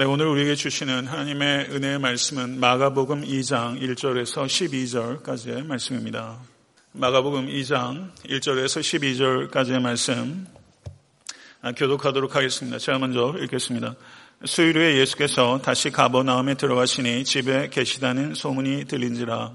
네, 0.00 0.06
오늘 0.06 0.28
우리에게 0.28 0.54
주시는 0.54 1.08
하나님의 1.08 1.66
은혜의 1.72 1.98
말씀은 1.98 2.58
마가복음 2.58 3.20
2장 3.22 3.78
1절에서 3.82 4.46
12절까지의 4.46 5.66
말씀입니다. 5.66 6.38
마가복음 6.92 7.48
2장 7.48 8.08
1절에서 8.24 8.80
12절까지의 9.50 9.82
말씀 9.82 10.46
아, 11.60 11.72
교독하도록 11.72 12.34
하겠습니다. 12.34 12.78
제가 12.78 12.98
먼저 12.98 13.34
읽겠습니다. 13.42 13.94
수요일 14.46 14.78
후에 14.78 14.96
예수께서 14.96 15.60
다시 15.60 15.90
가버나움에 15.90 16.54
들어가시니 16.54 17.24
집에 17.24 17.68
계시다는 17.68 18.32
소문이 18.32 18.86
들린지라 18.86 19.54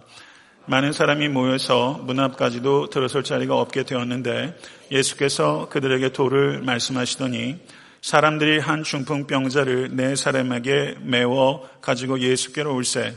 많은 0.68 0.91
사람이 0.91 1.27
모여서 1.30 2.00
문 2.04 2.20
앞까지도 2.20 2.91
들어설 2.91 3.23
자리가 3.23 3.55
없게 3.59 3.82
되었는데 3.82 4.55
예수께서 4.91 5.70
그들에게 5.70 6.09
도를 6.09 6.62
말씀하시더니 6.62 7.57
사람들이 8.06 8.60
한 8.60 8.84
중풍병자를 8.84 9.96
네 9.96 10.16
사람에게 10.16 10.98
메워 11.02 11.68
가지고 11.82 12.20
예수께로 12.20 12.76
올세. 12.76 13.16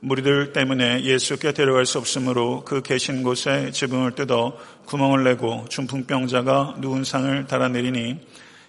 무리들 0.00 0.52
때문에 0.52 1.04
예수께 1.04 1.52
데려갈 1.52 1.86
수 1.86 1.98
없으므로 1.98 2.64
그 2.64 2.82
계신 2.82 3.22
곳에 3.22 3.70
지붕을 3.70 4.16
뜯어 4.16 4.58
구멍을 4.86 5.22
내고 5.22 5.64
중풍병자가 5.68 6.78
누운 6.78 7.04
상을 7.04 7.46
달아내리니 7.46 8.26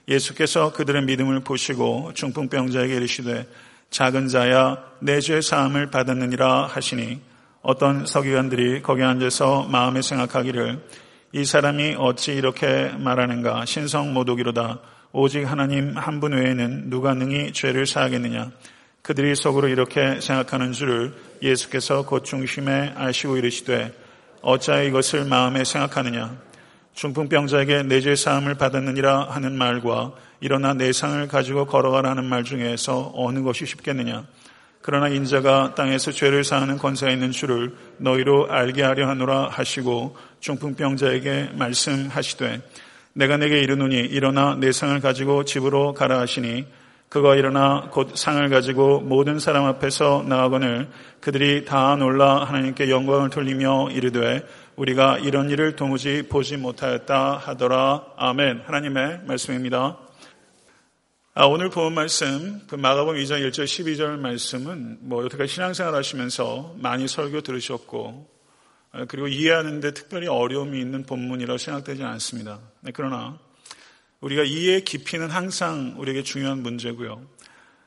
예수께서 0.07 0.71
그들의 0.71 1.01
믿음을 1.05 1.39
보시고 1.39 2.11
중풍병자에게 2.13 2.97
이르시되 2.97 3.47
작은 3.89 4.27
자야 4.27 4.77
내 4.99 5.19
죄 5.19 5.41
사함을 5.41 5.89
받았느니라 5.89 6.67
하시니 6.67 7.21
어떤 7.63 8.05
서기관들이 8.05 8.83
거기 8.83 9.01
앉아서 9.01 9.63
마음에 9.63 10.03
생각하기를 10.03 10.79
이 11.31 11.43
사람이 11.43 11.95
어찌 11.97 12.35
이렇게 12.35 12.89
말하는가? 12.99 13.65
신성 13.65 14.13
모독이로다 14.13 14.93
오직 15.17 15.45
하나님 15.45 15.95
한 15.95 16.19
분 16.19 16.33
외에는 16.33 16.89
누가 16.89 17.13
능히 17.13 17.53
죄를 17.53 17.85
사하겠느냐. 17.85 18.51
그들이 19.01 19.33
속으로 19.35 19.69
이렇게 19.69 20.19
생각하는 20.19 20.73
줄을 20.73 21.13
예수께서 21.41 22.05
곧 22.05 22.25
중심에 22.25 22.93
아시고 22.97 23.37
이르시되 23.37 23.93
어찌하여 24.41 24.83
이것을 24.83 25.23
마음에 25.23 25.63
생각하느냐. 25.63 26.35
중풍병자에게 26.95 27.83
내 27.83 28.01
죄 28.01 28.13
사함을 28.17 28.55
받았느니라 28.55 29.27
하는 29.29 29.57
말과 29.57 30.11
일어나 30.41 30.73
내 30.73 30.91
상을 30.91 31.25
가지고 31.29 31.65
걸어가라는 31.65 32.25
말 32.25 32.43
중에서 32.43 33.13
어느 33.15 33.41
것이 33.41 33.65
쉽겠느냐. 33.65 34.25
그러나 34.81 35.07
인자가 35.07 35.75
땅에서 35.75 36.11
죄를 36.11 36.43
사하는 36.43 36.77
권세가 36.77 37.13
있는 37.13 37.31
줄을 37.31 37.73
너희로 37.99 38.51
알게 38.51 38.83
하려 38.83 39.07
하노라 39.07 39.47
하시고 39.49 40.17
중풍병자에게 40.41 41.51
말씀하시되 41.53 42.61
내가 43.17 43.37
내게 43.37 43.59
이르노니 43.59 43.95
일어나 43.95 44.55
내 44.55 44.73
상을 44.73 44.99
가지고 44.99 45.45
집으로 45.45 45.93
가라 45.93 46.19
하시니 46.19 46.65
그가 47.07 47.35
일어나 47.35 47.87
곧 47.89 48.17
상을 48.17 48.47
가지고 48.49 48.99
모든 48.99 49.39
사람 49.39 49.63
앞에서 49.63 50.25
나아거늘 50.27 50.89
그들이 51.21 51.63
다 51.63 51.95
놀라 51.95 52.43
하나님께 52.43 52.89
영광을 52.89 53.29
돌리며 53.29 53.91
이르되 53.91 54.45
우리가 54.75 55.19
이런 55.19 55.49
일을 55.49 55.77
도무지 55.77 56.23
보지 56.27 56.57
못하였다 56.57 57.37
하더라 57.37 58.03
아멘 58.17 58.63
하나님의 58.65 59.21
말씀입니다. 59.25 59.97
아, 61.37 61.45
오늘 61.45 61.69
본 61.69 61.93
말씀, 61.93 62.61
그 62.67 62.75
마가복음 62.75 63.15
2장 63.15 63.45
1절 63.47 63.65
12절 63.65 64.19
말씀은 64.19 64.99
뭐 65.01 65.23
여태까지 65.25 65.53
신앙생활 65.53 65.93
하시면서 65.93 66.75
많이 66.79 67.07
설교 67.07 67.41
들으셨고 67.41 68.27
아, 68.29 68.34
그리고 69.07 69.27
이해하는데 69.27 69.93
특별히 69.93 70.27
어려움이 70.27 70.79
있는 70.79 71.03
본문이라고 71.03 71.57
생각되지 71.57 72.03
않습니다. 72.03 72.59
네, 72.81 72.91
그러나 72.93 73.37
우리가 74.21 74.43
이해의 74.43 74.85
깊이는 74.85 75.29
항상 75.29 75.95
우리에게 75.97 76.23
중요한 76.23 76.63
문제고요. 76.63 77.21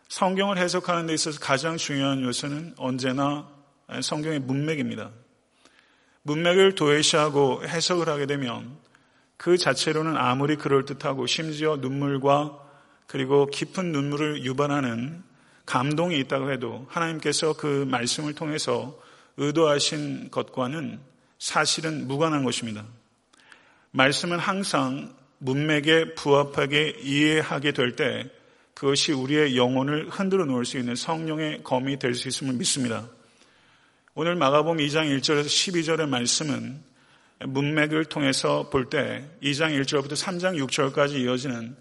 성경을 0.09 0.59
해석하는 0.59 1.06
데 1.06 1.15
있어서 1.15 1.39
가장 1.41 1.77
중요한 1.77 2.23
요소는 2.23 2.75
언제나 2.77 3.48
성경의 4.03 4.41
문맥입니다. 4.41 5.11
문맥을 6.23 6.75
도외시하고 6.75 7.65
해석을 7.67 8.09
하게 8.09 8.27
되면 8.27 8.77
그 9.37 9.56
자체로는 9.56 10.16
아무리 10.16 10.56
그럴듯하고 10.56 11.27
심지어 11.27 11.77
눈물과 11.77 12.59
그리고 13.06 13.47
깊은 13.47 13.93
눈물을 13.93 14.44
유발하는 14.44 15.22
감동이 15.65 16.19
있다고 16.19 16.50
해도 16.50 16.87
하나님께서 16.88 17.54
그 17.54 17.87
말씀을 17.88 18.34
통해서 18.34 18.99
의도하신 19.38 20.31
것과는 20.31 21.00
사실은 21.38 22.06
무관한 22.06 22.44
것입니다. 22.44 22.84
말씀은 23.93 24.38
항상 24.38 25.15
문맥에 25.38 26.15
부합하게 26.15 26.97
이해하게 27.03 27.72
될 27.72 27.97
때 27.97 28.28
그것이 28.75 29.12
우리의 29.12 29.56
영혼을 29.56 30.09
흔들어 30.09 30.44
놓을 30.44 30.65
수 30.65 30.78
있는 30.78 30.94
성령의 30.94 31.62
검이 31.65 31.98
될 31.98 32.15
수 32.15 32.28
있음을 32.28 32.54
믿습니다. 32.54 33.09
오늘 34.15 34.37
마가복음 34.37 34.78
2장 34.78 35.16
1절에서 35.19 35.47
12절의 35.47 36.09
말씀은 36.09 36.82
문맥을 37.41 38.04
통해서 38.06 38.69
볼 38.71 38.91
때 38.91 39.25
2장 39.43 39.81
1절부터 39.81 40.12
3장 40.12 40.65
6절까지 40.65 41.21
이어지는 41.21 41.77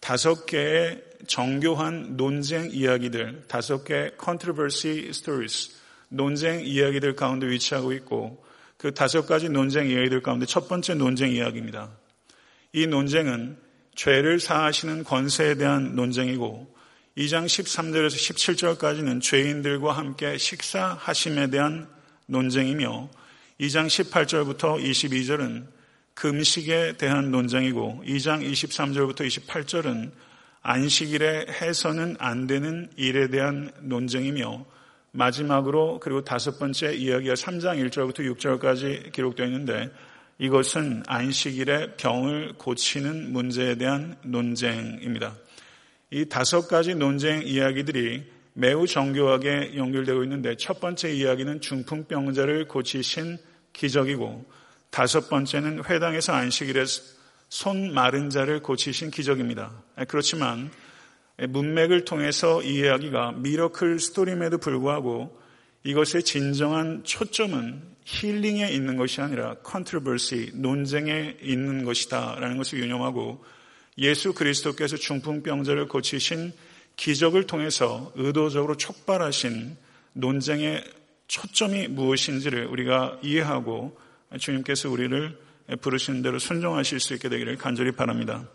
다섯 0.00 0.46
개의 0.46 1.02
정교한 1.28 2.16
논쟁 2.16 2.70
이야기들, 2.72 3.44
다섯 3.46 3.84
개의 3.84 4.12
controversy 4.22 5.08
stories, 5.10 5.72
논쟁 6.12 6.64
이야기들 6.64 7.16
가운데 7.16 7.48
위치하고 7.48 7.92
있고 7.92 8.44
그 8.76 8.92
다섯 8.92 9.26
가지 9.26 9.48
논쟁 9.48 9.88
이야기들 9.88 10.22
가운데 10.22 10.46
첫 10.46 10.68
번째 10.68 10.94
논쟁 10.94 11.32
이야기입니다. 11.32 11.90
이 12.72 12.86
논쟁은 12.86 13.56
죄를 13.94 14.40
사하시는 14.40 15.04
권세에 15.04 15.56
대한 15.56 15.94
논쟁이고 15.94 16.74
2장 17.16 17.44
13절에서 17.44 18.78
17절까지는 18.78 19.20
죄인들과 19.20 19.92
함께 19.92 20.38
식사하심에 20.38 21.50
대한 21.50 21.88
논쟁이며 22.26 23.10
2장 23.60 23.86
18절부터 23.86 24.82
22절은 24.82 25.66
금식에 26.14 26.94
대한 26.96 27.30
논쟁이고 27.30 28.02
2장 28.06 28.42
23절부터 28.42 29.26
28절은 29.26 30.10
안식일에 30.62 31.46
해서는 31.60 32.16
안 32.18 32.46
되는 32.46 32.90
일에 32.96 33.28
대한 33.28 33.72
논쟁이며 33.80 34.64
마지막으로 35.12 36.00
그리고 36.00 36.24
다섯 36.24 36.58
번째 36.58 36.94
이야기가 36.94 37.34
3장 37.34 37.88
1절부터 37.88 38.20
6절까지 38.36 39.12
기록되어 39.12 39.46
있는데 39.46 39.90
이것은 40.38 41.04
안식일에 41.06 41.96
병을 41.96 42.54
고치는 42.58 43.32
문제에 43.32 43.76
대한 43.76 44.16
논쟁입니다. 44.22 45.34
이 46.10 46.26
다섯 46.26 46.66
가지 46.66 46.94
논쟁 46.94 47.42
이야기들이 47.46 48.24
매우 48.54 48.86
정교하게 48.86 49.76
연결되고 49.76 50.22
있는데 50.24 50.56
첫 50.56 50.80
번째 50.80 51.12
이야기는 51.12 51.60
중풍병자를 51.60 52.68
고치신 52.68 53.38
기적이고 53.72 54.44
다섯 54.90 55.28
번째는 55.30 55.84
회당에서 55.84 56.32
안식일에 56.32 56.84
손 57.48 57.94
마른 57.94 58.28
자를 58.28 58.60
고치신 58.60 59.10
기적입니다. 59.10 59.72
그렇지만 60.08 60.70
문맥을 61.38 62.04
통해서 62.04 62.62
이해하기가 62.62 63.32
miracle 63.32 63.98
story임에도 64.00 64.58
불구하고 64.58 65.40
이것의 65.84 66.22
진정한 66.24 67.02
초점은 67.04 67.82
힐링에 68.04 68.70
있는 68.70 68.96
것이 68.96 69.20
아니라 69.20 69.54
controversy, 69.62 70.52
논쟁에 70.54 71.36
있는 71.42 71.84
것이다라는 71.84 72.56
것을 72.56 72.80
유념하고 72.80 73.44
예수 73.98 74.32
그리스도께서 74.32 74.96
중풍병자를 74.96 75.88
고치신 75.88 76.52
기적을 76.96 77.46
통해서 77.46 78.12
의도적으로 78.16 78.76
촉발하신 78.76 79.76
논쟁의 80.14 80.84
초점이 81.26 81.88
무엇인지를 81.88 82.66
우리가 82.66 83.18
이해하고 83.22 83.98
주님께서 84.38 84.90
우리를 84.90 85.38
부르시는 85.80 86.22
대로 86.22 86.38
순종하실 86.38 87.00
수 87.00 87.14
있게 87.14 87.28
되기를 87.28 87.56
간절히 87.56 87.92
바랍니다. 87.92 88.46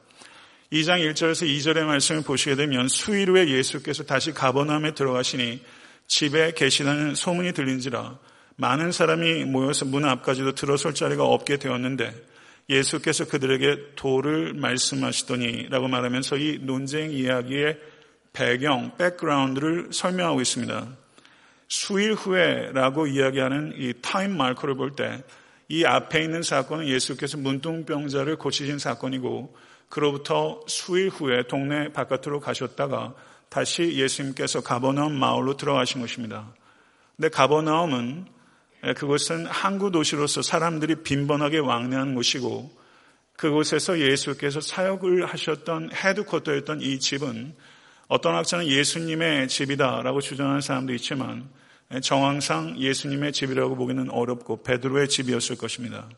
2장 0.72 1.00
1절에서 1.12 1.48
2절의 1.48 1.86
말씀을 1.86 2.24
보시게 2.24 2.56
되면 2.56 2.88
수일 2.88 3.30
후에 3.30 3.48
예수께서 3.50 4.04
다시 4.04 4.34
가버나움에 4.34 4.94
들어가시니 4.94 5.62
집에 6.08 6.52
계시다는 6.52 7.16
소문이 7.16 7.54
들린지라 7.54 8.19
많은 8.58 8.92
사람이 8.92 9.46
모여서 9.46 9.86
문 9.86 10.04
앞까지도 10.06 10.56
들어설 10.56 10.94
자리가 10.94 11.24
없게 11.24 11.58
되었는데 11.58 12.14
예수께서 12.69 13.25
그들에게 13.25 13.94
도를 13.96 14.54
말씀하시더니 14.56 15.69
라고 15.69 15.88
말하면서 15.88 16.38
이 16.38 16.60
논쟁 16.62 17.12
이야기의 17.12 17.78
배경, 18.34 18.96
background를 18.98 19.89
설명하고 19.92 20.42
있습니다. 20.42 20.88
수일 21.70 22.13
후에라고 22.13 23.08
이야기하는 23.08 23.74
이 23.78 23.94
time 24.01 24.36
marker를 24.36 24.75
볼 24.75 24.96
때 24.96 25.24
이 25.70 25.84
앞에 25.84 26.24
있는 26.24 26.44
사건은 26.44 26.88
예수께서 26.88 27.38
문둥병자를 27.38 28.38
고치신 28.38 28.80
사건이고 28.80 29.54
그로부터 29.89 30.62
수일 30.68 31.10
후에 31.10 31.48
동네 31.48 31.92
바깥으로 31.94 32.39
가셨다가 32.39 33.13
다시 33.50 33.94
예수님께서 33.94 34.62
가버나움 34.62 35.13
마을로 35.13 35.56
들어가신 35.56 36.01
것입니다. 36.01 36.54
근데 37.16 37.30
가버나움은 37.30 38.25
그것은 38.95 39.45
항구 39.45 39.92
도시로서 39.92 40.42
사람들이 40.42 41.04
빈번하게 41.04 41.60
왕래하는 41.60 42.16
곳이고 42.16 42.72
그곳에서 43.38 44.00
예수께서 44.00 44.62
사역을 44.62 45.25
하셨던 45.25 45.92
헤드쿼터였던 45.94 46.81
이 46.81 47.00
집은 47.00 47.56
어떤 48.07 48.36
학자는 48.36 48.68
예수님의 48.68 49.48
집이다라고 49.48 50.22
주장하는 50.22 50.62
사람도 50.62 50.94
있지만 50.94 51.50
정황상 52.01 52.80
예수님의 52.80 53.31
집이라고 53.31 53.75
보기는 53.75 54.10
어렵고 54.10 54.63
베드로의 54.63 55.07
집이었을 55.07 55.57
것입니다. 55.57 56.10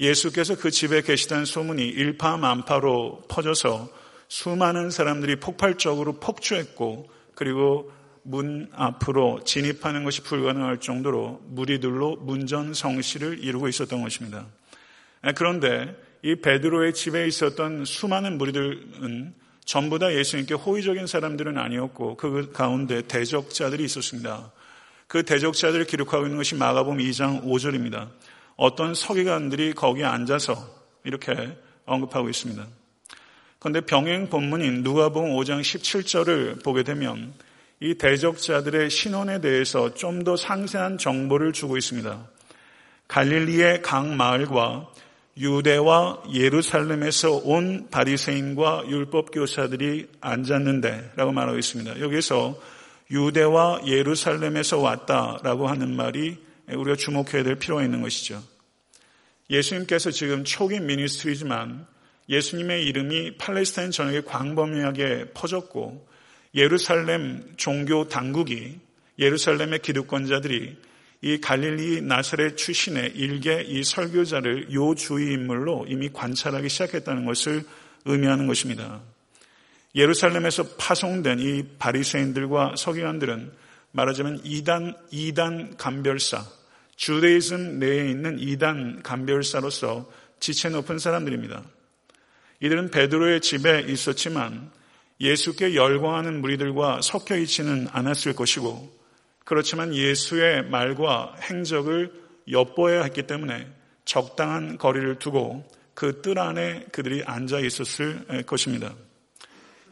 예수께서 0.00 0.56
그 0.56 0.70
집에 0.70 1.02
계시다는 1.02 1.44
소문이 1.44 1.82
일파만파로 1.82 3.24
퍼져서 3.28 3.88
수많은 4.28 4.90
사람들이 4.90 5.36
폭발적으로 5.36 6.20
폭주했고 6.20 7.10
그리고 7.34 7.90
문 8.22 8.68
앞으로 8.72 9.42
진입하는 9.44 10.04
것이 10.04 10.22
불가능할 10.22 10.80
정도로 10.80 11.40
무리들로 11.46 12.16
문전성시를 12.16 13.42
이루고 13.42 13.68
있었던 13.68 14.02
것입니다. 14.02 14.46
그런데 15.34 15.96
이 16.22 16.36
베드로의 16.36 16.94
집에 16.94 17.26
있었던 17.26 17.84
수많은 17.84 18.38
무리들은 18.38 19.34
전부 19.64 19.98
다 19.98 20.12
예수님께 20.14 20.54
호의적인 20.54 21.06
사람들은 21.06 21.58
아니었고 21.58 22.16
그 22.16 22.52
가운데 22.52 23.02
대적자들이 23.02 23.84
있었습니다. 23.84 24.52
그 25.06 25.22
대적자들을 25.22 25.86
기록하고 25.86 26.24
있는 26.24 26.36
것이 26.36 26.54
마가복음 26.54 26.98
2장 26.98 27.44
5절입니다. 27.44 28.08
어떤 28.58 28.92
서기관들이 28.92 29.72
거기에 29.72 30.04
앉아서 30.04 30.56
이렇게 31.04 31.56
언급하고 31.86 32.28
있습니다. 32.28 32.66
그런데 33.60 33.80
병행 33.80 34.28
본문인 34.28 34.82
누가복음 34.82 35.30
5장 35.30 35.60
17절을 35.60 36.64
보게 36.64 36.82
되면 36.82 37.32
이 37.80 37.94
대적자들의 37.94 38.90
신원에 38.90 39.40
대해서 39.40 39.94
좀 39.94 40.24
더 40.24 40.36
상세한 40.36 40.98
정보를 40.98 41.52
주고 41.52 41.76
있습니다. 41.76 42.26
갈릴리의 43.06 43.82
각 43.82 44.06
마을과 44.08 44.88
유대와 45.38 46.24
예루살렘에서 46.34 47.40
온 47.44 47.86
바리새인과 47.92 48.86
율법 48.88 49.30
교사들이 49.30 50.08
앉았는데라고 50.20 51.30
말하고 51.30 51.56
있습니다. 51.58 52.00
여기서 52.00 52.58
유대와 53.12 53.82
예루살렘에서 53.86 54.78
왔다라고 54.80 55.68
하는 55.68 55.94
말이 55.94 56.47
우리가 56.72 56.96
주목해야 56.96 57.42
될 57.42 57.56
필요가 57.56 57.82
있는 57.82 58.02
것이죠. 58.02 58.42
예수님께서 59.50 60.10
지금 60.10 60.44
초기 60.44 60.80
미니스트리지만 60.80 61.86
예수님의 62.28 62.84
이름이 62.84 63.38
팔레스타인 63.38 63.90
전역에 63.90 64.22
광범위하게 64.22 65.30
퍼졌고 65.32 66.06
예루살렘 66.54 67.54
종교 67.56 68.08
당국이 68.08 68.78
예루살렘의 69.18 69.80
기득권자들이 69.80 70.76
이 71.20 71.40
갈릴리 71.40 72.02
나사렛 72.02 72.56
출신의 72.56 73.12
일개 73.16 73.62
이 73.62 73.82
설교자를 73.82 74.72
요 74.72 74.94
주의 74.94 75.32
인물로 75.32 75.86
이미 75.88 76.08
관찰하기 76.12 76.68
시작했다는 76.68 77.24
것을 77.24 77.64
의미하는 78.04 78.46
것입니다. 78.46 79.00
예루살렘에서 79.94 80.64
파송된 80.76 81.40
이 81.40 81.64
바리새인들과 81.78 82.74
서기관들은 82.76 83.52
말하자면 83.90 84.42
이단 84.44 84.94
이단 85.10 85.76
감별사, 85.76 86.44
주데이즘 86.98 87.78
내에 87.78 88.10
있는 88.10 88.40
이단 88.40 89.02
감별사로서 89.04 90.10
지체 90.40 90.68
높은 90.68 90.98
사람들입니다. 90.98 91.62
이들은 92.60 92.90
베드로의 92.90 93.40
집에 93.40 93.84
있었지만 93.86 94.72
예수께 95.20 95.76
열광하는 95.76 96.40
무리들과 96.40 97.00
섞여 97.02 97.36
있지는 97.36 97.86
않았을 97.92 98.34
것이고 98.34 98.92
그렇지만 99.44 99.94
예수의 99.94 100.64
말과 100.64 101.36
행적을 101.40 102.12
엿보아야 102.50 103.04
했기 103.04 103.28
때문에 103.28 103.68
적당한 104.04 104.76
거리를 104.76 105.20
두고 105.20 105.68
그 105.94 106.20
뜰 106.20 106.40
안에 106.40 106.86
그들이 106.90 107.22
앉아 107.24 107.60
있었을 107.60 108.42
것입니다. 108.44 108.92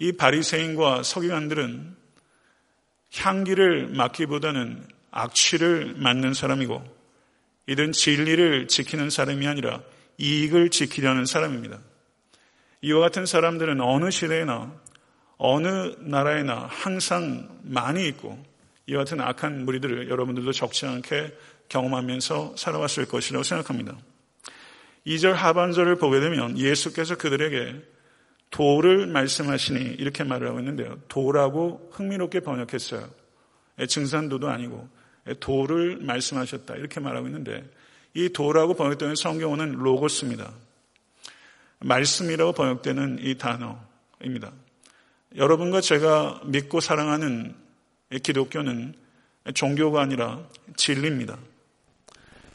이 0.00 0.10
바리새인과 0.12 1.04
서기관들은 1.04 1.96
향기를 3.14 3.88
맡기보다는 3.88 4.86
악취를 5.12 5.94
맡는 5.98 6.34
사람이고 6.34 6.95
이들은 7.66 7.92
진리를 7.92 8.68
지키는 8.68 9.10
사람이 9.10 9.46
아니라 9.46 9.82
이익을 10.18 10.70
지키려는 10.70 11.26
사람입니다. 11.26 11.80
이와 12.82 13.00
같은 13.00 13.26
사람들은 13.26 13.80
어느 13.80 14.10
시대에나 14.10 14.72
어느 15.38 15.94
나라에나 15.98 16.66
항상 16.70 17.60
많이 17.62 18.06
있고 18.08 18.42
이와 18.86 19.00
같은 19.00 19.20
악한 19.20 19.64
무리들을 19.64 20.08
여러분들도 20.08 20.52
적지 20.52 20.86
않게 20.86 21.36
경험하면서 21.68 22.54
살아왔을 22.56 23.06
것이라고 23.06 23.42
생각합니다. 23.42 23.98
2절 25.06 25.32
하반절을 25.32 25.96
보게 25.96 26.20
되면 26.20 26.58
예수께서 26.58 27.16
그들에게 27.16 27.82
도를 28.50 29.06
말씀하시니 29.08 29.96
이렇게 29.98 30.24
말을 30.24 30.48
하고 30.48 30.60
있는데요. 30.60 30.98
도라고 31.08 31.90
흥미롭게 31.92 32.40
번역했어요. 32.40 33.08
증산도도 33.88 34.48
아니고 34.48 34.88
도를 35.40 35.98
말씀하셨다 35.98 36.76
이렇게 36.76 37.00
말하고 37.00 37.26
있는데 37.26 37.64
이 38.14 38.30
도라고 38.30 38.74
번역되는 38.74 39.14
성경어는 39.14 39.72
로고스입니다. 39.72 40.52
말씀이라고 41.80 42.52
번역되는 42.52 43.18
이 43.20 43.36
단어입니다. 43.36 44.52
여러분과 45.36 45.80
제가 45.80 46.40
믿고 46.46 46.80
사랑하는 46.80 47.54
기독교는 48.22 48.94
종교가 49.54 50.00
아니라 50.00 50.40
진리입니다. 50.76 51.36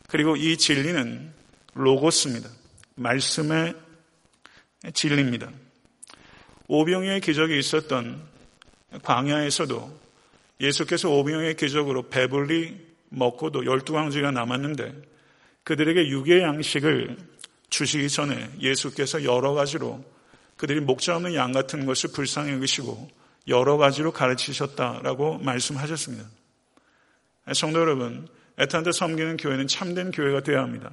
그리고 0.08 0.36
이 0.36 0.58
진리는 0.58 1.32
로고스입니다. 1.74 2.50
말씀의 2.96 3.76
진리입니다. 4.94 5.52
오병이의 6.68 7.22
기적이 7.22 7.60
있었던 7.60 8.22
광야에서도 9.04 10.01
예수께서 10.62 11.10
오병이의 11.10 11.56
기적으로 11.56 12.04
배불리 12.10 12.78
먹고도 13.10 13.66
열두 13.66 13.94
강지가 13.94 14.32
남았는데 14.32 14.94
그들에게 15.64 16.08
육의 16.08 16.42
양식을 16.42 17.18
주시기 17.70 18.10
전에 18.10 18.50
예수께서 18.60 19.24
여러 19.24 19.54
가지로 19.54 20.04
그들이 20.58 20.80
목자 20.80 21.16
없는 21.16 21.34
양 21.34 21.52
같은 21.52 21.86
것을 21.86 22.12
불쌍히 22.14 22.54
여기시고 22.54 23.10
여러 23.48 23.78
가지로 23.78 24.12
가르치셨다라고 24.12 25.40
말씀하셨습니다. 25.40 26.30
성도 27.54 27.80
여러분, 27.80 28.28
애타한테 28.60 28.92
섬기는 28.92 29.38
교회는 29.38 29.68
참된 29.68 30.12
교회가 30.12 30.42
되어야 30.42 30.62
합니다. 30.62 30.92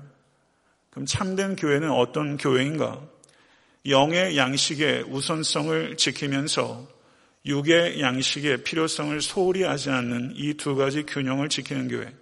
그럼 0.91 1.05
참된 1.05 1.56
교회는 1.56 1.91
어떤 1.91 2.38
교회인가? 2.38 3.03
영의 3.87 4.37
양식의 4.37 5.05
우선성을 5.09 5.97
지키면서 5.97 6.88
육의 7.48 8.00
양식의 8.00 8.62
필요성을 8.62 9.20
소홀히 9.22 9.62
하지 9.62 9.88
않는 9.90 10.34
이 10.36 10.54
두 10.54 10.76
가지 10.76 11.05
균형을 11.05 11.48
지키는 11.48 11.88
교회. 11.88 12.12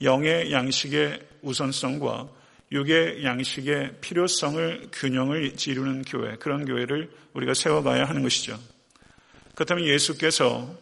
영의 0.00 0.52
양식의 0.52 1.20
우선성과 1.42 2.28
육의 2.70 3.24
양식의 3.24 4.00
필요성을 4.00 4.88
균형을 4.92 5.54
이루는 5.66 6.02
교회, 6.02 6.36
그런 6.36 6.64
교회를 6.64 7.10
우리가 7.32 7.52
세워가야 7.52 8.04
하는 8.04 8.22
것이죠. 8.22 8.58
그렇다면 9.54 9.86
예수께서 9.86 10.72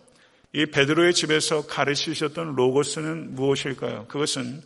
이 0.52 0.66
베드로의 0.66 1.14
집에서 1.14 1.66
가르치셨던 1.66 2.54
로고스는 2.54 3.34
무엇일까요? 3.34 4.06
그것은 4.06 4.62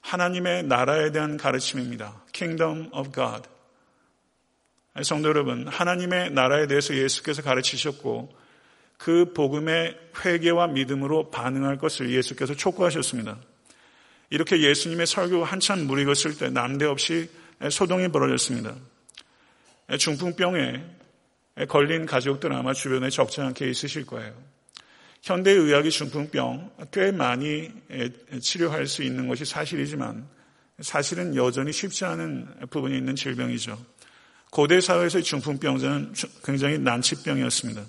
하나님의 0.00 0.62
나라에 0.64 1.12
대한 1.12 1.36
가르침입니다. 1.36 2.22
Kingdom 2.32 2.88
of 2.92 3.12
God. 3.12 3.42
성도 5.02 5.28
여러분, 5.28 5.68
하나님의 5.68 6.30
나라에 6.30 6.66
대해서 6.66 6.94
예수께서 6.94 7.42
가르치셨고 7.42 8.45
그 8.98 9.32
복음의 9.32 9.96
회개와 10.24 10.68
믿음으로 10.68 11.30
반응할 11.30 11.78
것을 11.78 12.10
예수께서 12.10 12.54
촉구하셨습니다. 12.54 13.38
이렇게 14.30 14.60
예수님의 14.60 15.06
설교가 15.06 15.46
한참 15.46 15.86
무리었을 15.86 16.36
때 16.36 16.50
난데없이 16.50 17.30
소동이 17.70 18.08
벌어졌습니다. 18.08 18.74
중풍병에 19.98 20.84
걸린 21.68 22.06
가족들 22.06 22.52
아마 22.52 22.72
주변에 22.72 23.08
적지 23.10 23.40
않게 23.40 23.70
있으실 23.70 24.04
거예요. 24.06 24.34
현대의학이 25.22 25.90
중풍병 25.90 26.72
꽤 26.92 27.12
많이 27.12 27.70
치료할 28.40 28.86
수 28.86 29.02
있는 29.02 29.28
것이 29.28 29.44
사실이지만 29.44 30.26
사실은 30.80 31.34
여전히 31.36 31.72
쉽지 31.72 32.04
않은 32.04 32.68
부분이 32.70 32.96
있는 32.96 33.16
질병이죠. 33.16 33.78
고대 34.50 34.80
사회에서의 34.80 35.24
중풍병자는 35.24 36.14
굉장히 36.44 36.78
난치병이었습니다. 36.78 37.82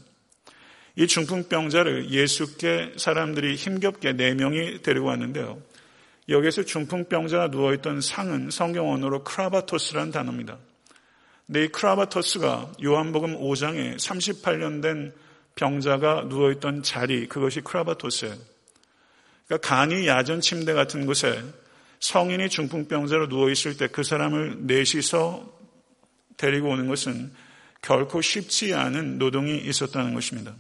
이 0.98 1.06
중풍병자를 1.06 2.10
예수께 2.10 2.94
사람들이 2.98 3.56
힘겹게 3.56 4.14
네 4.14 4.34
명이 4.34 4.82
데리고 4.82 5.06
왔는데요. 5.06 5.62
여기에서 6.28 6.64
중풍병자가 6.64 7.50
누워있던 7.50 8.02
상은 8.02 8.50
성경 8.50 8.92
언어로 8.92 9.24
크라바토스라는 9.24 10.12
단어입니다. 10.12 10.58
근데 11.46 11.66
이 11.66 11.68
크라바토스가 11.68 12.74
요한복음 12.84 13.38
5장에 13.38 13.96
38년 13.98 14.82
된 14.82 15.14
병자가 15.54 16.26
누워있던 16.30 16.82
자리, 16.82 17.28
그것이 17.28 17.62
크라바토스예요. 17.62 18.36
그러니까 19.46 19.68
간이 19.68 20.08
야전 20.08 20.42
침대 20.42 20.74
같은 20.74 21.06
곳에 21.06 21.40
성인이 22.00 22.50
중풍병자로 22.50 23.28
누워있을 23.28 23.78
때 23.78 23.88
그 23.88 24.04
사람을 24.04 24.66
넷이서 24.66 25.58
데리고 26.38 26.70
오는 26.70 26.88
것은 26.88 27.32
결코 27.84 28.20
쉽지 28.20 28.74
않은 28.74 29.20
노동이 29.20 29.60
있었다는 29.60 30.16
것입니다. 30.16 30.56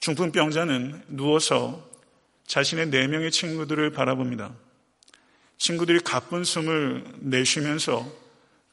중풍병자는 0.00 1.02
누워서 1.08 1.88
자신의 2.46 2.90
네 2.90 3.06
명의 3.06 3.30
친구들을 3.30 3.90
바라봅니다. 3.92 4.54
친구들이 5.58 6.00
가쁜 6.00 6.42
숨을 6.42 7.04
내쉬면서 7.20 8.10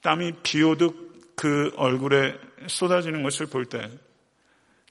땀이 0.02 0.34
비 0.42 0.64
오듯 0.64 1.36
그 1.36 1.74
얼굴에 1.76 2.40
쏟아지는 2.68 3.24
것을 3.24 3.48
볼 3.48 3.66
때 3.66 3.92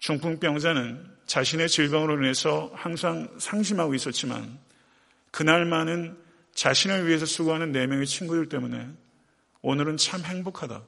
중풍병자는 0.00 1.16
자신의 1.25 1.69
질병으로 1.69 2.19
인해서 2.19 2.71
항상 2.75 3.35
상심하고 3.38 3.95
있었지만 3.95 4.59
그날만은 5.31 6.16
자신을 6.55 7.09
위해서 7.09 7.25
수고하는 7.25 7.73
네 7.73 7.87
명의 7.87 8.07
친구들 8.07 8.49
때문에 8.49 8.88
오늘은 9.62 9.97
참 9.97 10.23
행복하다. 10.23 10.83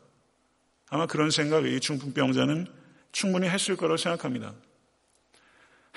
아마 0.91 1.07
그런 1.07 1.31
생각을 1.31 1.73
이 1.73 1.81
중풍병자는 1.81 2.67
충분히 3.13 3.49
했을 3.49 3.77
거라고 3.77 3.97
생각합니다. 3.97 4.55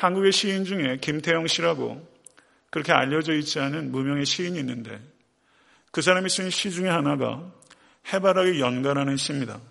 한국의 0.02 0.32
시인 0.32 0.66
중에 0.66 0.98
김태영 1.00 1.46
씨라고 1.46 2.10
그렇게 2.72 2.92
알려져 2.92 3.36
있지 3.36 3.60
않은 3.60 3.92
무명의 3.92 4.26
시인이 4.26 4.58
있는데 4.58 5.00
그 5.92 6.02
사람이 6.02 6.28
쓴 6.28 6.50
시 6.50 6.72
중에 6.72 6.90
하나가 6.90 7.52
해바라기 8.12 8.60
연가라는 8.60 9.18
시입니다. 9.18 9.62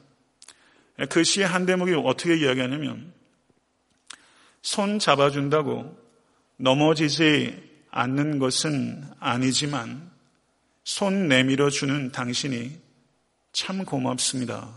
그 1.08 1.24
시의 1.24 1.48
한 1.48 1.66
대목이 1.66 1.94
어떻게 1.94 2.36
이야기하냐면 2.36 3.12
손 4.62 5.00
잡아준다고 5.00 5.98
넘어지지 6.58 7.68
않는 7.90 8.38
것은 8.38 9.02
아니지만 9.18 10.12
손 10.84 11.26
내밀어 11.26 11.70
주는 11.70 12.12
당신이 12.12 12.78
참 13.50 13.84
고맙습니다. 13.84 14.72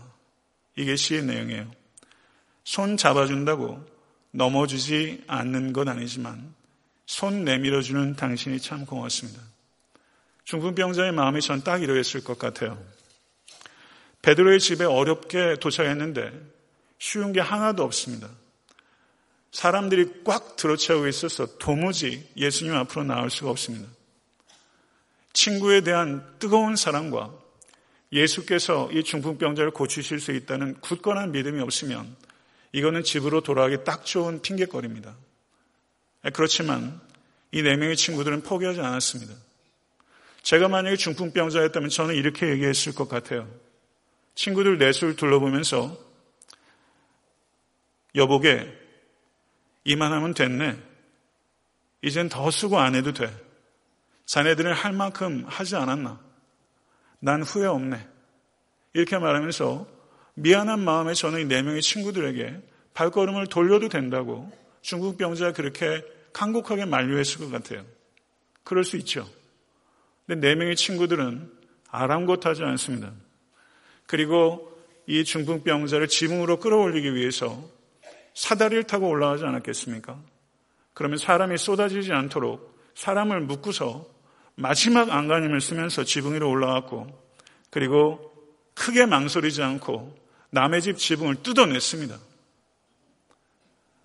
이게 0.74 0.96
시의 0.96 1.22
내용이에요. 1.22 1.70
손 2.64 2.96
잡아준다고 2.96 3.93
넘어지지 4.34 5.22
않는 5.28 5.72
것 5.72 5.88
아니지만 5.88 6.54
손 7.06 7.44
내밀어 7.44 7.82
주는 7.82 8.16
당신이 8.16 8.60
참 8.60 8.84
고맙습니다. 8.84 9.40
중풍병자의 10.44 11.12
마음이 11.12 11.40
전 11.40 11.62
딱 11.62 11.82
이러했을 11.82 12.24
것 12.24 12.38
같아요. 12.38 12.82
베드로의 14.22 14.58
집에 14.58 14.84
어렵게 14.84 15.56
도착했는데 15.60 16.32
쉬운 16.98 17.32
게 17.32 17.40
하나도 17.40 17.84
없습니다. 17.84 18.28
사람들이 19.52 20.24
꽉 20.24 20.56
들어채우고 20.56 21.06
있어서 21.06 21.58
도무지 21.58 22.28
예수님 22.36 22.74
앞으로 22.74 23.04
나올 23.04 23.30
수가 23.30 23.50
없습니다. 23.50 23.88
친구에 25.32 25.82
대한 25.82 26.26
뜨거운 26.40 26.74
사랑과 26.74 27.32
예수께서 28.12 28.90
이 28.90 29.04
중풍병자를 29.04 29.70
고치실 29.70 30.18
수 30.18 30.32
있다는 30.32 30.80
굳건한 30.80 31.30
믿음이 31.30 31.60
없으면 31.60 32.16
이거는 32.74 33.04
집으로 33.04 33.40
돌아가기 33.40 33.84
딱 33.84 34.04
좋은 34.04 34.42
핑계거리입니다. 34.42 35.14
그렇지만 36.34 37.00
이 37.52 37.62
네 37.62 37.76
명의 37.76 37.96
친구들은 37.96 38.42
포기하지 38.42 38.80
않았습니다. 38.80 39.32
제가 40.42 40.66
만약에 40.66 40.96
중풍병자였다면 40.96 41.88
저는 41.88 42.16
이렇게 42.16 42.48
얘기했을 42.48 42.92
것 42.92 43.08
같아요. 43.08 43.48
친구들 44.34 44.78
넷을 44.78 45.14
둘러보면서 45.14 45.96
여보게 48.16 48.76
이만하면 49.84 50.34
됐네. 50.34 50.76
이젠 52.02 52.28
더 52.28 52.50
수고 52.50 52.80
안 52.80 52.96
해도 52.96 53.12
돼. 53.12 53.32
자네들은 54.26 54.72
할 54.72 54.92
만큼 54.92 55.44
하지 55.46 55.76
않았나? 55.76 56.20
난 57.20 57.44
후회 57.44 57.66
없네. 57.66 58.04
이렇게 58.94 59.16
말하면서 59.16 59.93
미안한 60.34 60.80
마음에 60.80 61.14
저는 61.14 61.42
이네 61.42 61.62
명의 61.62 61.82
친구들에게 61.82 62.60
발걸음을 62.94 63.46
돌려도 63.46 63.88
된다고 63.88 64.50
중국 64.82 65.16
병자가 65.16 65.52
그렇게 65.52 66.02
간곡하게 66.32 66.84
만류했을 66.84 67.38
것 67.38 67.50
같아요. 67.50 67.84
그럴 68.64 68.84
수 68.84 68.96
있죠. 68.98 69.28
근데 70.26 70.48
네 70.48 70.54
명의 70.54 70.76
친구들은 70.76 71.50
아랑곳하지 71.88 72.62
않습니다. 72.64 73.12
그리고 74.06 74.72
이 75.06 75.24
중풍 75.24 75.62
병자를 75.62 76.08
지붕으로 76.08 76.58
끌어올리기 76.58 77.14
위해서 77.14 77.62
사다리를 78.34 78.84
타고 78.84 79.08
올라가지 79.08 79.44
않았겠습니까? 79.44 80.18
그러면 80.92 81.18
사람이 81.18 81.58
쏟아지지 81.58 82.12
않도록 82.12 82.74
사람을 82.94 83.40
묶고서 83.42 84.06
마지막 84.56 85.10
안간힘을 85.10 85.60
쓰면서 85.60 86.04
지붕 86.04 86.34
위로 86.34 86.48
올라갔고 86.50 87.06
그리고 87.70 88.32
크게 88.74 89.06
망설이지 89.06 89.62
않고 89.62 90.23
남의 90.54 90.82
집 90.82 90.98
지붕을 90.98 91.42
뜯어냈습니다. 91.42 92.16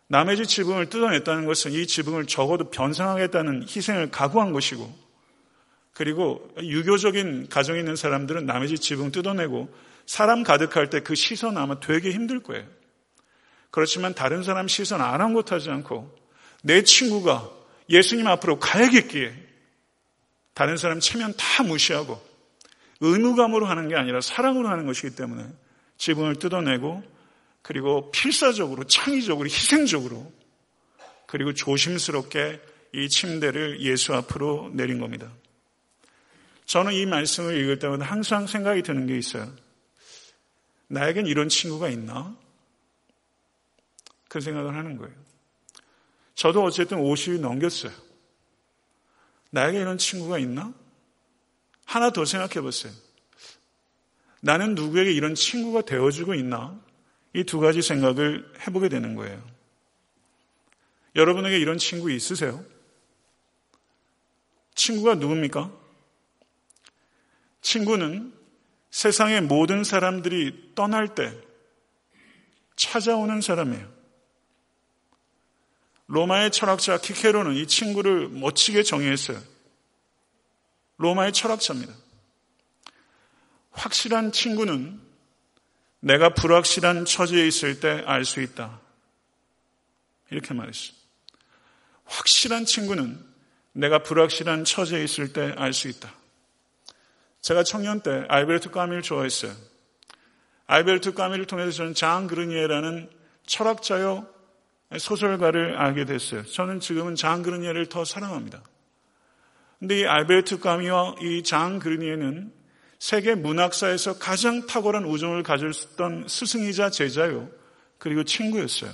남의 0.08 0.38
집 0.38 0.46
지붕을 0.46 0.90
뜯어냈다는 0.90 1.46
것은 1.46 1.72
이 1.72 1.86
지붕을 1.86 2.26
적어도 2.26 2.72
변상하겠다는 2.72 3.68
희생을 3.68 4.10
각오한 4.10 4.52
것이고 4.52 4.92
그리고 5.94 6.52
유교적인 6.60 7.50
가정에 7.50 7.80
있는 7.80 7.96
사람들은 7.96 8.48
남의 8.48 8.68
집 8.70 8.78
지붕 8.82 9.12
뜯어내고 9.12 9.72
사람 10.08 10.42
가득할 10.42 10.90
때 10.90 11.02
그 11.02 11.14
시선 11.14 11.56
아마 11.56 11.80
되게 11.80 12.10
힘들 12.12 12.40
거예요. 12.42 12.66
그렇지만 13.70 14.16
다른 14.16 14.42
사람 14.42 14.68
시선 14.68 15.02
아랑곳하지 15.02 15.70
않고 15.70 16.18
내 16.64 16.82
친구가 16.84 17.48
예수님 17.92 18.26
앞으로 18.26 18.58
가야겠기에 18.58 19.36
다른 20.56 20.78
사람 20.78 21.00
체면 21.00 21.36
다 21.38 21.62
무시하고 21.62 22.20
의무감으로 23.02 23.68
하는 23.68 23.88
게 23.88 23.96
아니라 23.96 24.20
사랑으로 24.20 24.68
하는 24.68 24.88
것이기 24.88 25.16
때문에 25.16 25.46
지붕을 26.00 26.38
뜯어내고 26.38 27.04
그리고 27.62 28.10
필사적으로 28.12 28.86
창의적으로 28.86 29.48
희생적으로 29.48 30.32
그리고 31.28 31.54
조심스럽게 31.54 32.60
이 32.94 33.08
침대를 33.08 33.82
예수 33.82 34.16
앞으로 34.16 34.72
내린 34.74 35.00
겁니다. 35.00 35.32
저는 36.66 36.94
이 36.94 37.06
말씀을 37.06 37.56
읽을 37.62 37.78
때마다 37.78 38.06
항상 38.06 38.48
생각이 38.48 38.82
드는 38.82 39.06
게 39.06 39.18
있어요. 39.18 39.52
나에겐 40.88 41.28
이런 41.28 41.50
친구가 41.50 41.90
있나? 41.90 42.36
그 44.28 44.42
생각을 44.42 44.76
하는 44.76 44.98
거예요. 44.98 45.14
저도 46.34 46.64
어쨌든 46.64 46.98
50이 47.00 47.40
넘겼어요. 47.40 47.92
나에게 49.52 49.80
이런 49.80 49.98
친구가 49.98 50.40
있나? 50.40 50.74
하나 51.86 52.12
더 52.12 52.26
생각해 52.26 52.62
보세요. 52.62 52.94
나는 54.42 54.76
누구에게 54.76 55.12
이런 55.12 55.36
친구가 55.36 55.82
되어주고 55.82 56.34
있나? 56.36 56.80
이 57.34 57.44
두 57.44 57.60
가지 57.60 57.82
생각을 57.82 58.52
해보게 58.68 58.90
되는 58.90 59.16
거예요. 59.16 59.42
여러분에게 61.16 61.60
이런 61.60 61.78
친구 61.78 62.12
있으세요? 62.12 62.64
친구가 64.76 65.16
누굽니까? 65.16 65.72
친구는 67.62 68.34
세상의 68.90 69.42
모든 69.42 69.84
사람들이 69.84 70.72
떠날 70.76 71.14
때 71.14 71.38
찾아오는 72.76 73.42
사람이에요. 73.42 74.00
로마의 76.08 76.50
철학자 76.50 76.98
키케로는 76.98 77.54
이 77.56 77.68
친구를 77.68 78.30
멋지게 78.30 78.82
정의했어요. 78.84 79.40
로마의 80.98 81.34
철학자입니다. 81.34 81.94
확실한 83.72 84.32
친구는 84.32 85.00
내가 86.02 86.34
불확실한 86.34 87.06
처지에 87.06 87.48
있을 87.48 87.80
때 87.80 88.04
알 88.06 88.24
수 88.26 88.42
있다. 88.42 88.80
이렇게 90.32 90.54
말했어요. 90.54 90.94
확실한 92.06 92.66
친구는 92.66 93.20
내가 93.74 94.00
불확실한 94.00 94.64
처지에 94.66 95.04
있을 95.04 95.34
때 95.34 95.54
알 95.58 95.74
수 95.74 95.88
있다. 95.88 96.14
제가 97.42 97.64
청년 97.64 98.02
때 98.02 98.26
알베르트 98.28 98.72
까미를 98.72 99.02
좋아했어요. 99.02 99.54
알베르트 100.68 101.14
까미를 101.14 101.46
통해서 101.46 101.72
저는 101.72 101.94
장 101.94 102.28
그르니에라는 102.28 103.10
철학자요 103.46 104.28
소설가를 104.98 105.78
알게 105.78 106.06
됐어요. 106.06 106.44
저는 106.46 106.80
지금은 106.80 107.16
장 107.16 107.42
그르니에를 107.44 107.88
더 107.88 108.06
사랑합니다. 108.06 108.62
근데 109.80 110.02
이 110.02 110.06
알베르트 110.06 110.60
까미와 110.60 111.16
이 111.22 111.44
장 111.44 111.80
그르니에는 111.80 112.59
세계 113.00 113.34
문학사에서 113.34 114.20
가장 114.20 114.68
탁월한 114.68 115.06
우정을 115.06 115.42
가졌던 115.44 116.26
스승이자 116.28 116.90
제자요. 116.90 117.50
그리고 117.98 118.24
친구였어요. 118.24 118.92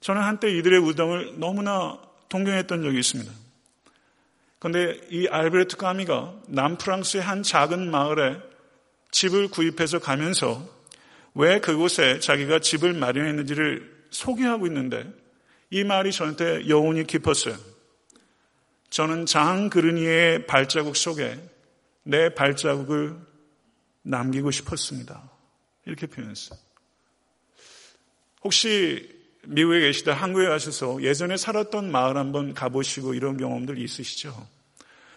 저는 0.00 0.22
한때 0.22 0.50
이들의 0.50 0.80
우정을 0.80 1.38
너무나 1.38 1.98
동경했던 2.28 2.82
적이 2.82 2.98
있습니다. 2.98 3.32
그런데 4.58 5.00
이 5.10 5.28
알베르트 5.28 5.76
까미가 5.76 6.34
남프랑스의 6.48 7.22
한 7.22 7.42
작은 7.44 7.90
마을에 7.90 8.36
집을 9.12 9.48
구입해서 9.48 10.00
가면서 10.00 10.68
왜 11.34 11.60
그곳에 11.60 12.18
자기가 12.18 12.58
집을 12.58 12.92
마련했는지를 12.94 14.06
소개하고 14.10 14.66
있는데 14.66 15.06
이 15.70 15.84
말이 15.84 16.10
저한테 16.10 16.68
여운이 16.68 17.06
깊었어요. 17.06 17.56
저는 18.90 19.26
장 19.26 19.70
그르니의 19.70 20.46
발자국 20.46 20.96
속에 20.96 21.38
내 22.08 22.32
발자국을 22.32 23.18
남기고 24.00 24.50
싶었습니다. 24.50 25.30
이렇게 25.84 26.06
표현했어요. 26.06 26.58
혹시 28.42 29.14
미국에 29.46 29.80
계시다 29.80 30.14
한국에 30.14 30.46
가셔서 30.46 31.02
예전에 31.02 31.36
살았던 31.36 31.92
마을 31.92 32.16
한번 32.16 32.54
가보시고 32.54 33.12
이런 33.12 33.36
경험들 33.36 33.76
있으시죠? 33.76 34.48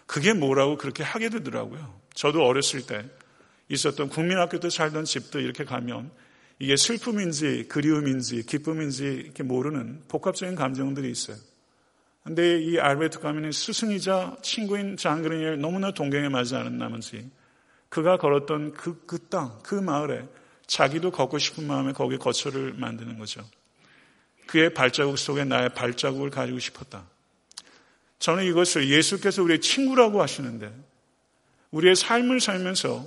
그게 0.04 0.34
뭐라고 0.34 0.76
그렇게 0.76 1.02
하게 1.02 1.30
되더라고요. 1.30 1.98
저도 2.12 2.44
어렸을 2.44 2.86
때 2.86 3.08
있었던 3.70 4.10
국민학교 4.10 4.60
때 4.60 4.68
살던 4.68 5.06
집도 5.06 5.40
이렇게 5.40 5.64
가면 5.64 6.10
이게 6.58 6.76
슬픔인지 6.76 7.68
그리움인지 7.70 8.44
기쁨인지 8.44 9.04
이렇게 9.04 9.42
모르는 9.42 10.02
복합적인 10.08 10.56
감정들이 10.56 11.10
있어요. 11.10 11.38
근데 12.24 12.60
이 12.60 12.78
알베르트 12.78 13.20
가면은 13.20 13.50
스승이자 13.50 14.36
친구인 14.42 14.96
장그린을 14.96 15.60
너무나 15.60 15.90
동경에 15.90 16.28
맞지 16.28 16.54
않은 16.54 16.78
나머지 16.78 17.28
그가 17.88 18.16
걸었던 18.16 18.74
그, 18.74 19.04
그 19.06 19.18
땅, 19.28 19.58
그 19.62 19.74
마을에 19.74 20.26
자기도 20.66 21.10
걷고 21.10 21.38
싶은 21.38 21.66
마음에 21.66 21.92
거기에 21.92 22.18
거처를 22.18 22.74
만드는 22.74 23.18
거죠. 23.18 23.44
그의 24.46 24.72
발자국 24.72 25.18
속에 25.18 25.44
나의 25.44 25.74
발자국을 25.74 26.30
가지고 26.30 26.58
싶었다. 26.58 27.04
저는 28.18 28.44
이것을 28.44 28.88
예수께서 28.88 29.42
우리의 29.42 29.60
친구라고 29.60 30.22
하시는데 30.22 30.72
우리의 31.72 31.96
삶을 31.96 32.40
살면서 32.40 33.04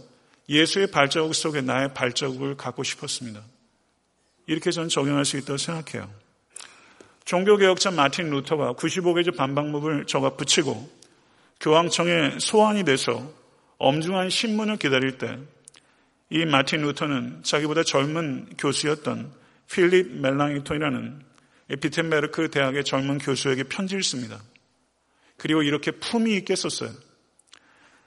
예수의 0.49 0.91
발자국 0.91 1.33
속에 1.33 1.61
나의 1.61 1.93
발자국을 1.93 2.57
갖고 2.57 2.83
싶었습니다. 2.83 3.41
이렇게 4.47 4.71
저는 4.71 4.89
적용할 4.89 5.25
수 5.25 5.37
있다고 5.37 5.57
생각해요. 5.57 6.24
종교개혁자 7.25 7.91
마틴 7.91 8.29
루터가 8.29 8.73
95개조 8.73 9.35
반박문을 9.35 10.05
적어 10.05 10.35
붙이고 10.35 10.89
교황청에 11.59 12.37
소환이 12.39 12.83
돼서 12.83 13.31
엄중한 13.77 14.29
신문을 14.29 14.77
기다릴 14.77 15.17
때 15.17 15.55
이 16.29 16.43
마틴 16.45 16.81
루터는 16.81 17.43
자기보다 17.43 17.83
젊은 17.83 18.49
교수였던 18.57 19.31
필립 19.71 20.17
멜랑이톤이라는 20.17 21.21
비텐베르크 21.81 22.49
대학의 22.49 22.83
젊은 22.83 23.19
교수에게 23.19 23.63
편지를 23.63 24.03
씁니다. 24.03 24.41
그리고 25.37 25.61
이렇게 25.61 25.91
품위 25.91 26.35
있게 26.37 26.55
썼어요. 26.55 26.91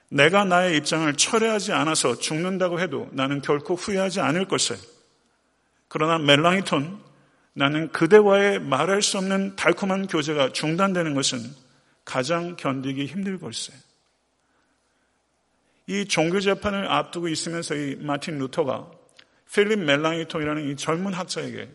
내가 0.09 0.43
나의 0.43 0.77
입장을 0.77 1.11
철회하지 1.13 1.71
않아서 1.71 2.17
죽는다고 2.17 2.79
해도 2.79 3.09
나는 3.11 3.41
결코 3.41 3.75
후회하지 3.75 4.21
않을 4.21 4.45
것을. 4.45 4.75
그러나 5.87 6.17
멜랑이톤, 6.17 6.99
나는 7.59 7.91
그대와의 7.91 8.61
말할 8.61 9.01
수 9.01 9.17
없는 9.17 9.57
달콤한 9.57 10.07
교제가 10.07 10.53
중단되는 10.53 11.13
것은 11.13 11.39
가장 12.05 12.55
견디기 12.55 13.05
힘들 13.05 13.37
걸세. 13.37 13.73
이 15.85 16.05
종교 16.05 16.39
재판을 16.39 16.89
앞두고 16.89 17.27
있으면서 17.27 17.75
이 17.75 17.97
마틴 17.97 18.39
루터가 18.39 18.89
필립 19.53 19.79
멜랑이톤이라는 19.79 20.69
이 20.69 20.77
젊은 20.77 21.13
학자에게 21.13 21.69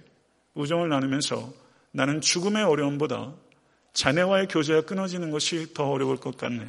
우정을 0.55 0.89
나누면서 0.89 1.53
나는 1.93 2.23
죽음의 2.23 2.65
어려움보다 2.65 3.35
자네와의 3.93 4.49
교제가 4.49 4.87
끊어지는 4.87 5.31
것이 5.31 5.75
더 5.75 5.91
어려울 5.91 6.17
것 6.17 6.39
같네. 6.39 6.67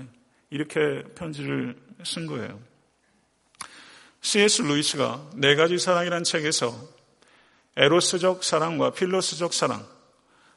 이렇게 0.49 1.03
편지를 1.15 1.77
쓴 2.03 2.25
거예요. 2.25 2.59
C.S. 4.19 4.63
루이스가 4.63 5.29
네 5.35 5.55
가지 5.55 5.77
사랑이란 5.77 6.25
책에서 6.25 6.94
에로스적 7.77 8.43
사랑과 8.43 8.91
필로스적 8.91 9.53
사랑, 9.53 9.85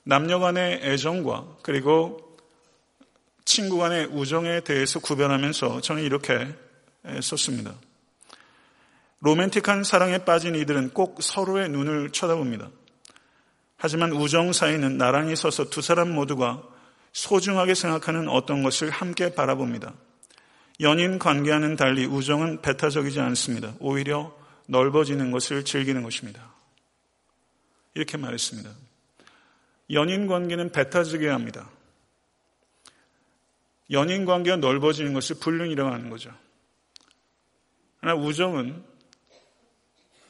남녀 0.05 0.39
간의 0.39 0.81
애정과 0.83 1.59
그리고 1.63 2.37
친구 3.45 3.79
간의 3.79 4.07
우정에 4.07 4.61
대해서 4.61 5.01
구별하면서 5.01 5.81
저는 5.81 6.03
이렇게 6.03 6.55
썼습니다. 7.21 7.75
로맨틱한 9.21 9.85
사랑에 9.85 10.19
빠진 10.19 10.55
이들은 10.55 10.91
꼭 10.91 11.23
서로의 11.23 11.69
눈을 11.71 12.11
쳐다봅니다. 12.11 12.71
하지만 13.77 14.13
우정 14.13 14.53
사이는 14.53 14.99
나란히 14.99 15.35
서서 15.35 15.71
두 15.71 15.81
사람 15.83 16.11
모두가 16.11 16.63
소중하게 17.13 17.75
생각하는 17.75 18.29
어떤 18.29 18.63
것을 18.63 18.91
함께 18.91 19.35
바라봅니다. 19.35 19.95
연인 20.81 21.19
관계와는 21.19 21.77
달리 21.77 22.07
우정은 22.07 22.63
배타적이지 22.63 23.19
않습니다. 23.21 23.75
오히려 23.81 24.37
넓어지는 24.67 25.31
것을 25.33 25.65
즐기는 25.65 26.03
것입니다. 26.03 26.58
이렇게 27.99 28.17
말했습니다. 28.17 28.71
연인 29.91 30.29
관계는 30.29 30.71
배타적이어야 30.71 31.35
합니다. 31.35 31.69
연인 33.91 34.25
관계가 34.25 34.59
넓어지는 34.59 35.15
것을 35.15 35.37
불륜이라고 35.41 35.91
하는 35.91 36.09
거죠. 36.09 36.33
그러나 38.01 38.21
우정은 38.21 38.85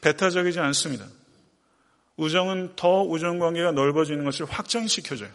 배타적이지 0.00 0.58
않습니다. 0.60 1.06
우정은 2.16 2.74
더 2.74 3.02
우정 3.02 3.38
관계가 3.38 3.72
넓어지는 3.72 4.24
것을 4.24 4.46
확장시켜줘요. 4.46 5.30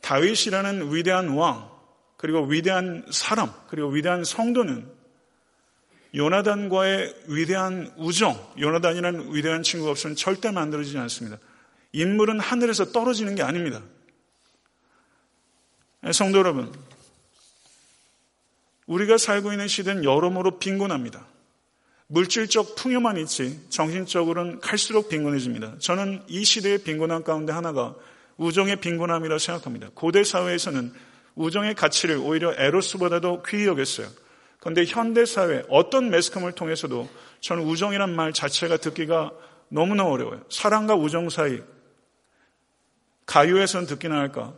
다윗이라는 0.00 0.94
위대한 0.94 1.30
왕, 1.30 1.70
그리고 2.16 2.44
위대한 2.44 3.04
사람, 3.10 3.52
그리고 3.66 3.88
위대한 3.88 4.22
성도는 4.22 4.93
요나단과의 6.14 7.14
위대한 7.26 7.92
우정, 7.96 8.38
요나단이라는 8.58 9.34
위대한 9.34 9.62
친구가 9.62 9.90
없으면 9.90 10.16
절대 10.16 10.50
만들어지지 10.50 10.96
않습니다. 10.98 11.38
인물은 11.92 12.40
하늘에서 12.40 12.92
떨어지는 12.92 13.34
게 13.34 13.42
아닙니다. 13.42 13.82
성도 16.12 16.38
여러분, 16.38 16.72
우리가 18.86 19.18
살고 19.18 19.52
있는 19.52 19.66
시대는 19.66 20.04
여러모로 20.04 20.58
빈곤합니다. 20.58 21.26
물질적 22.06 22.76
풍요만 22.76 23.16
있지 23.18 23.60
정신적으로는 23.70 24.60
갈수록 24.60 25.08
빈곤해집니다. 25.08 25.78
저는 25.78 26.22
이 26.28 26.44
시대의 26.44 26.78
빈곤함 26.78 27.24
가운데 27.24 27.52
하나가 27.52 27.94
우정의 28.36 28.76
빈곤함이라고 28.76 29.38
생각합니다. 29.38 29.90
고대 29.94 30.22
사회에서는 30.22 30.92
우정의 31.34 31.74
가치를 31.74 32.18
오히려 32.18 32.54
에로스보다도 32.56 33.42
귀히 33.44 33.66
여겼어요. 33.66 34.08
그런데 34.64 34.86
현대 34.86 35.26
사회 35.26 35.62
어떤 35.68 36.08
매스컴을 36.08 36.52
통해서도 36.52 37.06
저는 37.40 37.64
우정이란 37.64 38.16
말 38.16 38.32
자체가 38.32 38.78
듣기가 38.78 39.30
너무나 39.68 40.06
어려워요. 40.06 40.42
사랑과 40.48 40.94
우정 40.94 41.28
사이 41.28 41.60
가요에서는 43.26 43.86
듣기나 43.86 44.16
할까? 44.18 44.54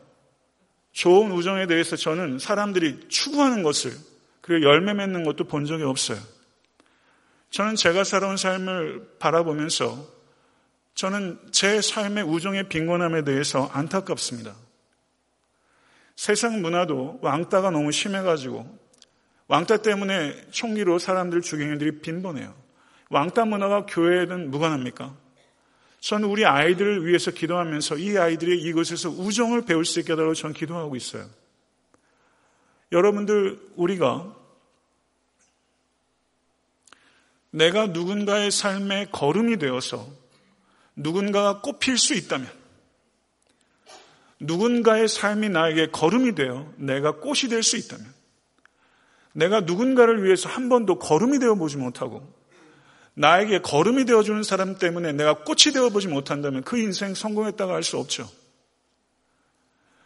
좋은 0.92 1.32
우정에 1.32 1.66
대해서 1.66 1.96
저는 1.96 2.38
사람들이 2.38 3.08
추구하는 3.08 3.64
것을 3.64 3.90
그리고 4.42 4.64
열매 4.64 4.94
맺는 4.94 5.24
것도 5.24 5.42
본 5.42 5.64
적이 5.64 5.82
없어요. 5.82 6.18
저는 7.50 7.74
제가 7.74 8.04
살아온 8.04 8.36
삶을 8.36 9.16
바라보면서 9.18 10.06
저는 10.94 11.40
제 11.50 11.80
삶의 11.80 12.22
우정의 12.22 12.68
빈곤함에 12.68 13.24
대해서 13.24 13.68
안타깝습니다. 13.72 14.54
세상 16.14 16.62
문화도 16.62 17.18
왕따가 17.22 17.70
너무 17.70 17.90
심해가지고 17.90 18.85
왕따 19.48 19.78
때문에 19.78 20.50
총기로 20.50 20.98
사람들 20.98 21.40
죽이는 21.40 21.72
일들이 21.72 22.00
빈번해요. 22.00 22.54
왕따 23.10 23.44
문화가 23.44 23.86
교회에는 23.86 24.50
무관합니까? 24.50 25.16
저는 26.00 26.28
우리 26.28 26.44
아이들을 26.44 27.06
위해서 27.06 27.30
기도하면서 27.30 27.98
이 27.98 28.18
아이들이 28.18 28.60
이곳에서 28.60 29.10
우정을 29.10 29.64
배울 29.64 29.84
수 29.84 30.00
있게 30.00 30.12
하도록 30.12 30.34
저는 30.34 30.54
기도하고 30.54 30.96
있어요. 30.96 31.28
여러분들, 32.92 33.58
우리가 33.76 34.34
내가 37.50 37.86
누군가의 37.86 38.50
삶의 38.50 39.10
걸음이 39.12 39.56
되어서 39.58 40.08
누군가가 40.94 41.60
꼽힐 41.60 41.98
수 41.98 42.14
있다면, 42.14 42.48
누군가의 44.40 45.08
삶이 45.08 45.48
나에게 45.48 45.90
걸음이 45.90 46.34
되어 46.34 46.72
내가 46.76 47.12
꽃이 47.12 47.48
될 47.48 47.62
수 47.62 47.76
있다면, 47.76 48.15
내가 49.36 49.60
누군가를 49.60 50.24
위해서 50.24 50.48
한 50.48 50.70
번도 50.70 50.98
걸음이 50.98 51.38
되어 51.38 51.56
보지 51.56 51.76
못하고, 51.76 52.26
나에게 53.14 53.60
걸음이 53.60 54.06
되어주는 54.06 54.42
사람 54.42 54.78
때문에 54.78 55.12
내가 55.12 55.44
꽃이 55.44 55.72
되어보지 55.74 56.08
못한다면 56.08 56.62
그 56.62 56.78
인생 56.78 57.14
성공했다고 57.14 57.72
할 57.72 57.82
수 57.82 57.98
없죠. 57.98 58.28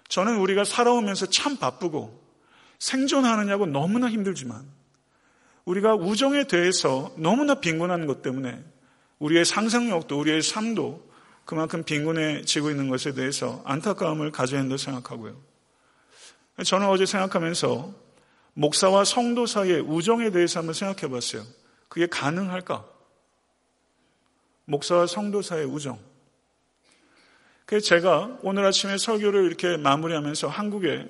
저는 0.08 0.38
우리가 0.38 0.64
살아오면서 0.64 1.26
참 1.26 1.56
바쁘고 1.56 2.20
생존하느냐고 2.78 3.66
너무나 3.66 4.08
힘들지만 4.08 4.64
우리가 5.64 5.94
우정에 5.94 6.44
대해서 6.44 7.12
너무나 7.16 7.54
빈곤한 7.54 8.06
것 8.06 8.22
때문에 8.22 8.64
우리의 9.20 9.44
상상력도 9.44 10.18
우리의 10.18 10.42
삶도 10.42 11.08
그만큼 11.44 11.84
빈곤해지고 11.84 12.70
있는 12.70 12.88
것에 12.88 13.12
대해서 13.12 13.62
안타까움을 13.64 14.32
가져야 14.32 14.60
한다고 14.60 14.78
생각하고요. 14.78 15.36
저는 16.64 16.88
어제 16.88 17.06
생각하면서 17.06 17.92
목사와 18.54 19.04
성도 19.04 19.46
사이의 19.46 19.80
우정에 19.80 20.30
대해서 20.30 20.60
한번 20.60 20.74
생각해 20.74 21.12
봤어요. 21.12 21.44
그게 21.88 22.06
가능할까? 22.06 22.86
목사와 24.64 25.06
성도 25.06 25.42
사이의 25.42 25.66
우정. 25.66 25.98
그래서 27.66 27.86
제가 27.86 28.38
오늘 28.42 28.64
아침에 28.64 28.98
설교를 28.98 29.46
이렇게 29.46 29.76
마무리하면서 29.76 30.48
한국에 30.48 31.08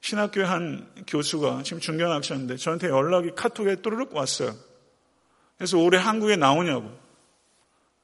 신학교의 0.00 0.46
한 0.46 0.94
교수가 1.06 1.62
지금 1.62 1.80
중견학생인데 1.80 2.56
저한테 2.56 2.88
연락이 2.88 3.30
카톡에 3.34 3.76
또르륵 3.76 4.14
왔어요. 4.14 4.54
그래서 5.56 5.78
올해 5.78 5.98
한국에 5.98 6.36
나오냐고. 6.36 6.90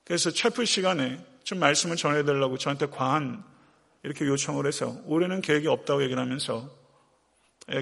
그래서 0.04 0.30
체프 0.30 0.64
시간에 0.64 1.24
좀 1.44 1.58
말씀을 1.58 1.96
전해달라고 1.96 2.58
저한테 2.58 2.86
과한 2.86 3.44
이렇게 4.02 4.24
요청을 4.26 4.66
해서 4.66 4.96
올해는 5.06 5.40
계획이 5.40 5.68
없다고 5.68 6.02
얘기를 6.02 6.22
하면서 6.22 6.68
예, 6.68 6.79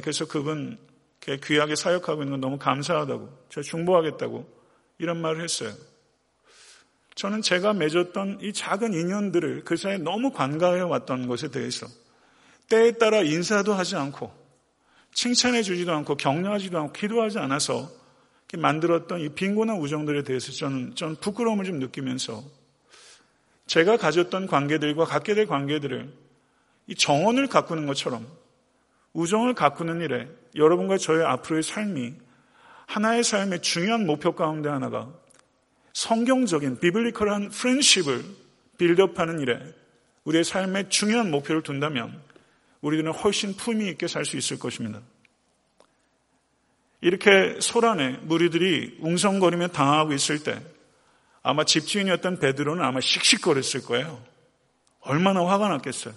그래서 0.03 0.27
그분 0.27 0.79
귀하게 1.21 1.75
사역하고 1.75 2.23
있는 2.23 2.33
건 2.33 2.41
너무 2.41 2.59
감사하다고 2.59 3.47
제가 3.49 3.63
중보하겠다고 3.63 4.47
이런 4.99 5.21
말을 5.21 5.43
했어요. 5.43 5.73
저는 7.15 7.43
제가 7.43 7.73
맺었던 7.73 8.39
이 8.43 8.53
작은 8.53 8.95
인연들을 8.95 9.65
그 9.65 9.77
사이에 9.77 9.99
너무 9.99 10.31
관가해 10.33 10.81
왔던 10.83 11.27
것에 11.27 11.51
대해서 11.51 11.87
때에 12.69 12.93
따라 12.93 13.23
인사도 13.23 13.73
하지 13.75 13.97
않고 13.97 14.33
칭찬해 15.13 15.63
주지도 15.63 15.93
않고 15.93 16.17
격려하지도 16.17 16.79
않고 16.79 16.93
기도하지 16.93 17.39
않아서 17.39 17.91
만들었던 18.57 19.21
이 19.21 19.29
빈곤한 19.31 19.79
우정들에 19.79 20.23
대해서 20.23 20.53
저는, 20.53 20.95
저는 20.95 21.17
부끄러움을 21.17 21.65
좀 21.65 21.81
느끼면서 21.81 22.43
제가 23.67 23.97
가졌던 23.97 24.47
관계들과 24.47 25.05
갖게 25.05 25.35
될 25.35 25.47
관계들을 25.47 26.11
이 26.87 26.95
정원을 26.95 27.49
가꾸는 27.49 27.87
것처럼 27.87 28.27
우정을 29.13 29.55
가꾸는 29.55 30.01
일에 30.01 30.29
여러분과 30.55 30.99
저의 30.99 31.25
앞으로의 31.25 31.63
삶이 31.63 32.15
하나의 32.87 33.25
삶의 33.25 33.63
중요한 33.63 34.07
목표 34.07 34.35
가운데 34.35 34.69
하나가 34.69 35.13
성경적인 35.93 36.81
비블리컬한 36.81 37.51
프렌십을 37.51 38.25
빌드업하는 38.79 39.41
일에 39.41 39.59
우리의 40.25 40.45
삶의 40.45 40.89
중요한 40.91 41.31
목표를 41.31 41.63
둔다면 41.63 42.21
우리들은 42.81 43.13
훨씬 43.13 43.55
품위 43.55 43.89
있게 43.89 44.07
살 44.07 44.25
수 44.25 44.37
있을 44.37 44.59
것입니다. 44.59 45.01
이렇게 47.01 47.61
소란에 47.61 48.19
무리들이 48.23 48.99
웅성거리며 49.01 49.69
당하고 49.69 50.13
있을 50.13 50.43
때 50.43 50.61
아마 51.43 51.65
집주인이었던 51.65 52.41
베드로는 52.41 52.85
아마 52.85 53.01
씩씩거렸을 53.01 53.85
거예요. 53.85 54.23
얼마나 55.01 55.45
화가 55.47 55.69
났겠어요. 55.69 56.15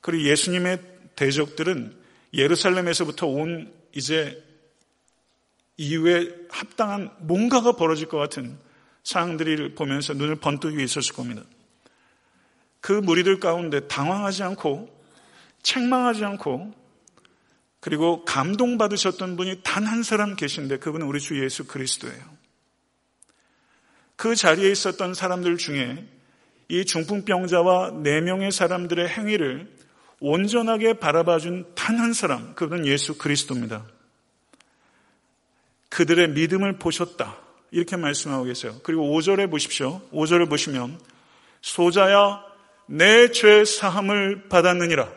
그리고 0.00 0.28
예수님의 0.28 0.91
대적들은 1.16 1.96
예루살렘에서부터 2.34 3.26
온 3.26 3.72
이제 3.94 4.42
이후에 5.76 6.28
합당한 6.48 7.10
뭔가가 7.18 7.72
벌어질 7.72 8.08
것 8.08 8.18
같은 8.18 8.58
상황들을 9.04 9.74
보면서 9.74 10.14
눈을 10.14 10.36
번뜩 10.36 10.78
이 10.78 10.84
있었을 10.84 11.14
겁니다. 11.14 11.42
그 12.80 12.92
무리들 12.92 13.40
가운데 13.40 13.86
당황하지 13.88 14.42
않고 14.42 14.88
책망하지 15.62 16.24
않고 16.24 16.74
그리고 17.80 18.24
감동받으셨던 18.24 19.36
분이 19.36 19.60
단 19.64 19.86
한 19.86 20.02
사람 20.02 20.36
계신데 20.36 20.78
그분은 20.78 21.06
우리 21.06 21.20
주 21.20 21.42
예수 21.42 21.66
그리스도예요. 21.66 22.22
그 24.16 24.34
자리에 24.36 24.70
있었던 24.70 25.14
사람들 25.14 25.58
중에 25.58 26.06
이 26.68 26.84
중풍병자와 26.84 28.02
네 28.02 28.20
명의 28.20 28.50
사람들의 28.50 29.08
행위를 29.08 29.68
온전하게 30.22 30.94
바라봐준 30.94 31.74
단 31.74 31.98
한 31.98 32.12
사람, 32.12 32.54
그분은 32.54 32.86
예수 32.86 33.18
그리스도입니다. 33.18 33.84
그들의 35.88 36.30
믿음을 36.30 36.78
보셨다. 36.78 37.36
이렇게 37.70 37.96
말씀하고 37.96 38.44
계세요. 38.44 38.76
그리고 38.84 39.02
5절에 39.18 39.50
보십시오. 39.50 40.00
5절을 40.12 40.48
보시면 40.48 40.98
소자야 41.60 42.42
내 42.86 43.28
죄 43.32 43.64
사함을 43.64 44.48
받았느니라. 44.48 45.08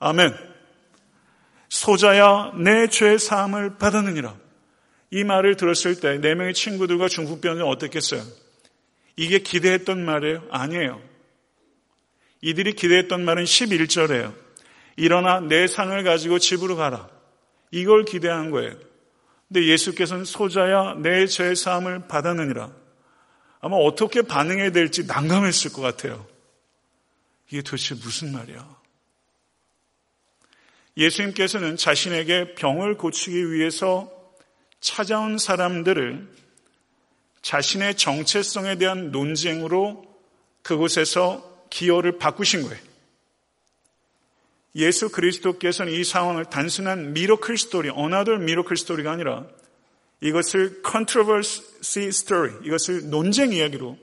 아멘. 0.00 0.34
소자야 1.68 2.52
내 2.56 2.86
죄 2.88 3.16
사함을 3.18 3.78
받았느니라. 3.78 4.36
이 5.10 5.24
말을 5.24 5.56
들었을 5.56 6.00
때 6.00 6.18
네 6.20 6.34
명의 6.34 6.52
친구들과 6.54 7.08
중국병은 7.08 7.62
어땠겠어요? 7.62 8.22
이게 9.16 9.38
기대했던 9.38 10.04
말이에요? 10.04 10.42
아니에요. 10.50 11.00
이들이 12.44 12.74
기대했던 12.74 13.24
말은 13.24 13.44
11절에요. 13.44 14.34
일어나 14.96 15.40
내 15.40 15.66
상을 15.66 16.04
가지고 16.04 16.38
집으로 16.38 16.76
가라. 16.76 17.08
이걸 17.70 18.04
기대한 18.04 18.50
거예요. 18.50 18.76
근데 19.48 19.66
예수께서는 19.66 20.26
소자야 20.26 20.96
내 20.96 21.26
죄 21.26 21.54
사함을 21.54 22.06
받았느니라. 22.06 22.70
아마 23.62 23.76
어떻게 23.76 24.20
반응해야 24.20 24.72
될지 24.72 25.06
난감했을 25.06 25.72
것 25.72 25.80
같아요. 25.80 26.26
이게 27.48 27.62
도대체 27.62 27.94
무슨 27.94 28.32
말이야? 28.32 28.76
예수님께서는 30.98 31.78
자신에게 31.78 32.56
병을 32.56 32.98
고치기 32.98 33.52
위해서 33.52 34.12
찾아온 34.80 35.38
사람들을 35.38 36.28
자신의 37.40 37.96
정체성에 37.96 38.76
대한 38.76 39.12
논쟁으로 39.12 40.04
그곳에서 40.62 41.53
기어를 41.74 42.18
바꾸신 42.18 42.62
거예요. 42.62 42.80
예수 44.76 45.10
그리스도께서는 45.10 45.92
이 45.92 46.04
상황을 46.04 46.46
단순한 46.46 47.12
miracle 47.12 47.58
story, 47.58 47.90
another 47.90 48.38
miracle 48.38 48.76
story가 48.76 49.10
아니라 49.10 49.44
이것을 50.20 50.82
controversy 50.88 52.08
story, 52.08 52.52
이것을 52.64 53.10
논쟁 53.10 53.52
이야기로 53.52 53.98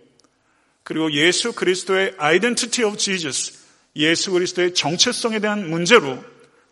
그리고 0.84 1.12
예수 1.14 1.54
그리스도의 1.54 2.16
identity 2.20 2.90
of 2.90 2.98
Jesus, 2.98 3.60
예수 3.96 4.32
그리스도의 4.32 4.74
정체성에 4.74 5.40
대한 5.40 5.70
문제로 5.70 6.22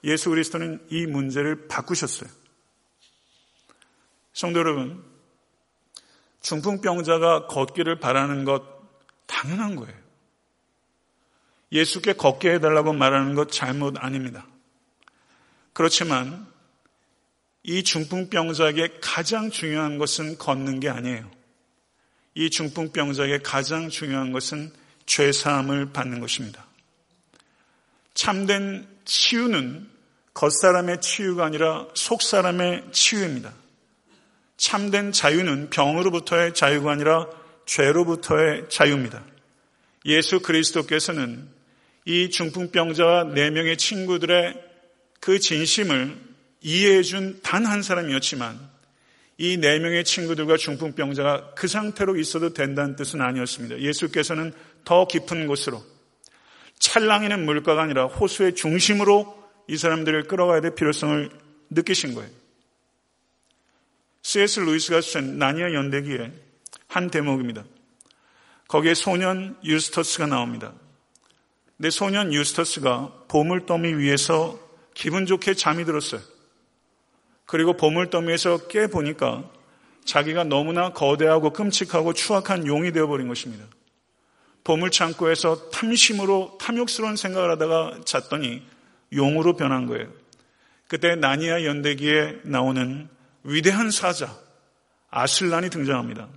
예수 0.03 0.29
그리스도는 0.29 0.85
이 0.89 1.05
문제를 1.05 1.67
바꾸셨어요. 1.67 2.29
성도 4.33 4.59
여러분, 4.59 5.03
중풍병자가 6.41 7.47
걷기를 7.47 7.99
바라는 7.99 8.43
것 8.45 8.63
당연한 9.27 9.75
거예요. 9.75 10.08
예수께 11.71 12.13
걷게 12.13 12.53
해달라고 12.55 12.93
말하는 12.93 13.35
것 13.35 13.51
잘못 13.51 13.95
아닙니다. 13.99 14.45
그렇지만 15.73 16.47
이 17.63 17.83
중풍병자에게 17.83 18.99
가장 19.01 19.51
중요한 19.51 19.97
것은 19.97 20.37
걷는 20.37 20.79
게 20.79 20.89
아니에요. 20.89 21.29
이 22.33 22.49
중풍병자에게 22.49 23.39
가장 23.39 23.89
중요한 23.89 24.31
것은 24.31 24.71
죄사함을 25.05 25.91
받는 25.91 26.19
것입니다. 26.19 26.65
참된 28.13 28.87
치유는 29.05 29.89
겉사람의 30.33 31.01
치유가 31.01 31.45
아니라 31.45 31.87
속사람의 31.95 32.91
치유입니다. 32.91 33.53
참된 34.57 35.11
자유는 35.11 35.69
병으로부터의 35.69 36.53
자유가 36.53 36.91
아니라 36.91 37.27
죄로부터의 37.65 38.69
자유입니다. 38.69 39.23
예수 40.05 40.41
그리스도께서는 40.41 41.49
이 42.09 42.31
중풍병자와 42.31 43.35
네 43.35 43.51
명의 43.51 43.77
친구들의 43.77 44.55
그 45.19 45.37
진심을 45.37 46.17
이해해 46.61 47.03
준 47.03 47.39
단 47.43 47.67
한 47.67 47.83
사람이었지만 47.83 48.59
이 49.37 49.57
네 49.57 49.77
명의 49.77 50.03
친구들과 50.03 50.57
중풍병자가 50.57 51.53
그 51.53 51.67
상태로 51.67 52.17
있어도 52.17 52.51
된다는 52.51 52.95
뜻은 52.95 53.21
아니었습니다. 53.21 53.79
예수께서는 53.81 54.53
더 54.85 55.05
깊은 55.07 55.45
곳으로 55.45 55.85
찰랑이는 56.79 57.45
물가가 57.45 57.83
아니라 57.83 58.05
호수의 58.07 58.55
중심으로 58.55 59.37
이 59.67 59.77
사람들을 59.77 60.23
끌어가야 60.23 60.61
될 60.61 60.73
필요성을 60.73 61.29
느끼신 61.69 62.15
거예요. 62.15 62.29
C.S. 64.23 64.61
루이스가 64.61 65.01
쓴 65.01 65.37
나니아 65.37 65.73
연대기의 65.73 66.31
한 66.87 67.11
대목입니다. 67.11 67.65
거기에 68.67 68.95
소년 68.95 69.55
유스터스가 69.63 70.25
나옵니다. 70.25 70.73
근데 71.79 71.91
소년 71.91 72.33
유스터스가 72.33 73.13
보물더미 73.29 73.93
위에서 73.93 74.59
기분 74.93 75.25
좋게 75.25 75.53
잠이 75.53 75.85
들었어요. 75.85 76.19
그리고 77.45 77.77
보물더미에서 77.77 78.67
깨 78.67 78.87
보니까 78.87 79.49
자기가 80.03 80.43
너무나 80.43 80.91
거대하고 80.91 81.53
끔찍하고 81.53 82.11
추악한 82.11 82.67
용이 82.67 82.91
되어버린 82.91 83.29
것입니다. 83.29 83.63
보물창고에서 84.65 85.69
탐심으로 85.69 86.57
탐욕스러운 86.59 87.15
생각을 87.15 87.49
하다가 87.51 88.01
잤더니 88.03 88.61
용으로 89.13 89.55
변한 89.55 89.85
거예요. 89.85 90.11
그때 90.89 91.15
나니아 91.15 91.63
연대기에 91.63 92.39
나오는 92.43 93.07
위대한 93.43 93.89
사자 93.89 94.37
아슬란이 95.11 95.69
등장합니다. 95.69 96.27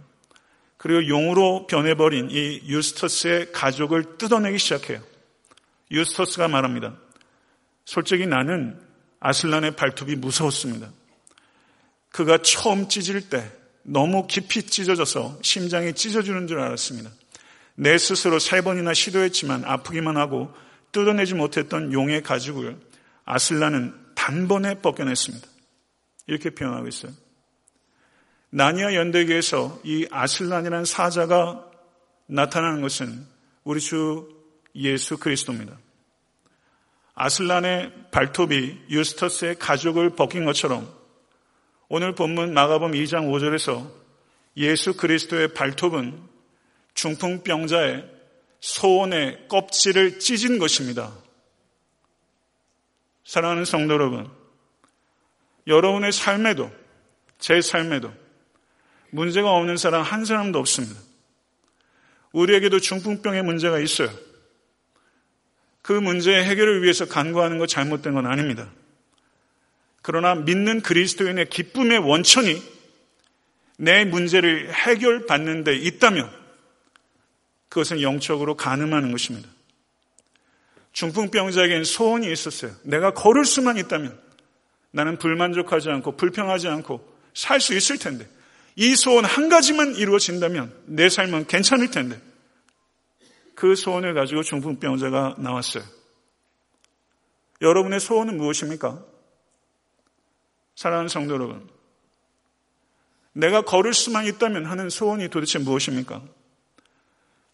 그리고 0.76 1.08
용으로 1.08 1.66
변해버린 1.66 2.30
이 2.30 2.60
유스터스의 2.64 3.50
가족을 3.50 4.18
뜯어내기 4.18 4.58
시작해요. 4.58 5.11
유스터스가 5.92 6.48
말합니다. 6.48 6.96
솔직히 7.84 8.26
나는 8.26 8.80
아슬란의 9.20 9.76
발톱이 9.76 10.16
무서웠습니다. 10.16 10.90
그가 12.10 12.38
처음 12.38 12.88
찢을 12.88 13.28
때 13.28 13.50
너무 13.82 14.26
깊이 14.26 14.62
찢어져서 14.62 15.40
심장이 15.42 15.92
찢어지는 15.92 16.46
줄 16.46 16.60
알았습니다. 16.60 17.10
내 17.74 17.98
스스로 17.98 18.38
세 18.38 18.60
번이나 18.60 18.94
시도했지만 18.94 19.64
아프기만 19.64 20.16
하고 20.16 20.52
뜯어내지 20.92 21.34
못했던 21.34 21.92
용의 21.92 22.22
가죽을 22.22 22.78
아슬란은 23.24 23.94
단번에 24.14 24.80
벗겨냈습니다. 24.80 25.46
이렇게 26.26 26.50
표현하고 26.50 26.86
있어요. 26.88 27.12
나니아 28.50 28.94
연대기에서 28.94 29.80
이 29.84 30.06
아슬란이라는 30.10 30.84
사자가 30.84 31.64
나타나는 32.26 32.82
것은 32.82 33.26
우리 33.64 33.80
주 33.80 34.28
예수 34.74 35.18
그리스도입니다. 35.18 35.78
아슬란의 37.14 37.92
발톱이 38.10 38.86
유스터스의 38.90 39.58
가죽을 39.58 40.10
벗긴 40.10 40.44
것처럼 40.44 40.92
오늘 41.88 42.14
본문 42.14 42.54
마가범 42.54 42.92
2장 42.92 43.30
5절에서 43.30 43.90
예수 44.56 44.96
그리스도의 44.96 45.54
발톱은 45.54 46.22
중풍병자의 46.94 48.10
소원의 48.60 49.48
껍질을 49.48 50.18
찢은 50.18 50.58
것입니다. 50.58 51.12
사랑하는 53.24 53.64
성도 53.64 53.94
여러분, 53.94 54.30
여러분의 55.66 56.12
삶에도 56.12 56.70
제 57.38 57.60
삶에도 57.60 58.12
문제가 59.10 59.50
없는 59.52 59.76
사람 59.76 60.02
한 60.02 60.24
사람도 60.24 60.58
없습니다. 60.58 61.00
우리에게도 62.32 62.80
중풍병의 62.80 63.42
문제가 63.42 63.78
있어요. 63.78 64.10
그 65.82 65.92
문제의 65.92 66.44
해결을 66.44 66.82
위해서 66.82 67.06
간구하는 67.06 67.58
거 67.58 67.66
잘못된 67.66 68.14
건 68.14 68.26
아닙니다. 68.26 68.70
그러나 70.00 70.34
믿는 70.34 70.80
그리스도인의 70.80 71.50
기쁨의 71.50 71.98
원천이 71.98 72.62
내 73.78 74.04
문제를 74.04 74.72
해결받는 74.72 75.64
데 75.64 75.74
있다면 75.74 76.30
그것은 77.68 78.00
영적으로 78.00 78.56
가늠하는 78.56 79.10
것입니다. 79.12 79.48
중풍병자에게는 80.92 81.84
소원이 81.84 82.30
있었어요. 82.30 82.72
내가 82.82 83.14
걸을 83.14 83.44
수만 83.44 83.78
있다면 83.78 84.18
나는 84.90 85.18
불만족하지 85.18 85.88
않고 85.88 86.16
불평하지 86.16 86.68
않고 86.68 87.12
살 87.34 87.60
수 87.60 87.74
있을 87.74 87.98
텐데 87.98 88.28
이 88.76 88.94
소원 88.94 89.24
한 89.24 89.48
가지만 89.48 89.94
이루어진다면 89.94 90.72
내 90.86 91.08
삶은 91.08 91.46
괜찮을 91.46 91.90
텐데 91.90 92.20
그 93.62 93.76
소원을 93.76 94.12
가지고 94.12 94.42
중풍병자가 94.42 95.36
나왔어요. 95.38 95.84
여러분의 97.60 98.00
소원은 98.00 98.36
무엇입니까? 98.36 99.04
사랑하는 100.74 101.06
성도 101.06 101.34
여러분. 101.34 101.70
내가 103.32 103.62
걸을 103.62 103.94
수만 103.94 104.26
있다면 104.26 104.66
하는 104.66 104.90
소원이 104.90 105.28
도대체 105.28 105.60
무엇입니까? 105.60 106.24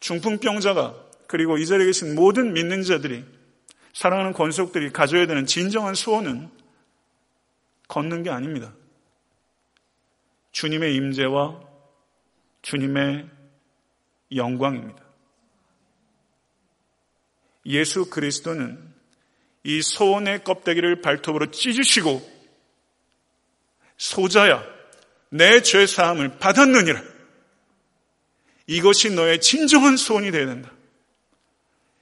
중풍병자가 0.00 0.96
그리고 1.26 1.58
이 1.58 1.66
자리에 1.66 1.84
계신 1.84 2.14
모든 2.14 2.54
믿는 2.54 2.84
자들이 2.84 3.26
사랑하는 3.92 4.32
권속들이 4.32 4.94
가져야 4.94 5.26
되는 5.26 5.44
진정한 5.44 5.94
소원은 5.94 6.48
걷는 7.86 8.22
게 8.22 8.30
아닙니다. 8.30 8.72
주님의 10.52 10.94
임재와 10.94 11.60
주님의 12.62 13.28
영광입니다. 14.34 15.07
예수 17.66 18.08
그리스도는 18.10 18.78
이 19.64 19.82
소원의 19.82 20.44
껍데기를 20.44 21.02
발톱으로 21.02 21.50
찢으시고 21.50 22.38
소자야 23.96 24.64
내 25.30 25.60
죄 25.60 25.86
사함을 25.86 26.38
받았느니라. 26.38 27.02
이것이 28.66 29.10
너의 29.10 29.40
진정한 29.40 29.96
소원이 29.96 30.30
되어야 30.30 30.46
된다. 30.46 30.72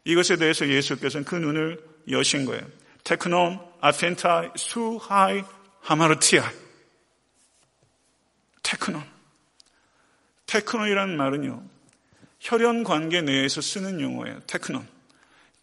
이것에 0.05 0.37
대해서 0.37 0.69
예수께서는 0.69 1.25
그 1.25 1.35
눈을 1.35 1.83
여신 2.11 2.45
거예요. 2.45 2.65
Τέκνον 3.03 3.61
ἀφίενταί 3.81 4.53
σου 4.57 5.43
αἱ 5.81 5.95
ἁμαρτίαι 5.95 6.53
τέκνον 8.63 9.05
τέκνον이라는 10.47 11.17
말은요 11.17 11.65
혈연 12.41 12.85
관계 12.85 13.23
내에서 13.23 13.61
쓰는 13.61 14.01
용어예요. 14.01 14.41
τέκνον 14.47 14.87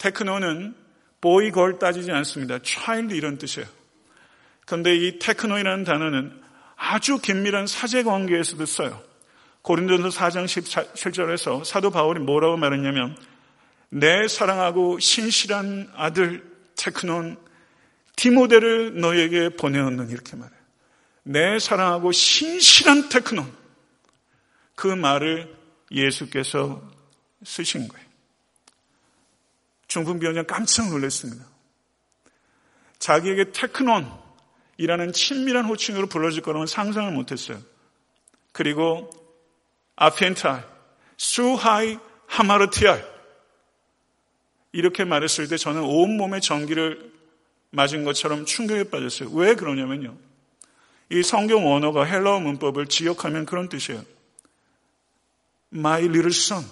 τέκνον은 0.03 0.75
boy 1.21 1.49
girl 1.51 1.79
따지지 1.79 2.11
않습니다. 2.11 2.59
child 2.62 3.13
이런 3.13 3.37
뜻이에요. 3.37 3.67
그런데 4.65 4.93
이 4.95 5.17
τέκνον이라는 5.17 5.86
단어는 5.85 6.41
아주 6.75 7.19
긴밀한 7.19 7.67
사제 7.67 8.03
관계에서도 8.03 8.65
써요. 8.65 9.01
고린도서 9.61 10.09
4장 10.09 10.45
17절에서 10.45 11.63
사도 11.63 11.89
바울이 11.89 12.19
뭐라고 12.19 12.57
말했냐면 12.57 13.17
내 13.87 14.27
사랑하고 14.27 14.99
신실한 14.99 15.91
아들 15.95 16.43
테크논 16.75 17.37
디모데를 18.17 18.99
너에게 18.99 19.49
보내었는 19.55 20.09
이렇게 20.09 20.35
말해요. 20.35 20.59
내 21.23 21.59
사랑하고 21.59 22.11
신실한 22.11 23.07
테크논 23.07 23.49
그 24.75 24.87
말을 24.87 25.55
예수께서 25.91 26.81
쓰신 27.45 27.87
거예요. 27.87 28.12
중풍병자 29.93 30.43
깜짝 30.43 30.89
놀랐습니다. 30.89 31.45
자기에게 32.97 33.51
테크논이라는 33.51 35.13
친밀한 35.13 35.65
호칭으로 35.65 36.08
불러질 36.08 36.41
거라는 36.41 36.65
상상을 36.65 37.12
못했어요. 37.12 37.62
그리고 38.53 39.12
아펜타, 39.95 40.65
수하이 41.17 41.99
하마르티알 42.25 43.13
이렇게 44.71 45.03
말했을 45.03 45.47
때 45.47 45.58
저는 45.58 45.84
온몸에 45.84 46.39
전기를 46.39 47.12
맞은 47.69 48.03
것처럼 48.03 48.45
충격에 48.45 48.86
빠졌어요. 48.86 49.29
왜 49.29 49.53
그러냐면요. 49.53 50.17
이 51.12 51.21
성경 51.21 51.71
원어가 51.71 52.03
헬라어 52.03 52.39
문법을 52.39 52.88
지역하면 52.88 53.45
그런 53.45 53.69
뜻이에요. 53.69 54.03
My 55.71 56.01
little 56.01 56.29
son, 56.29 56.65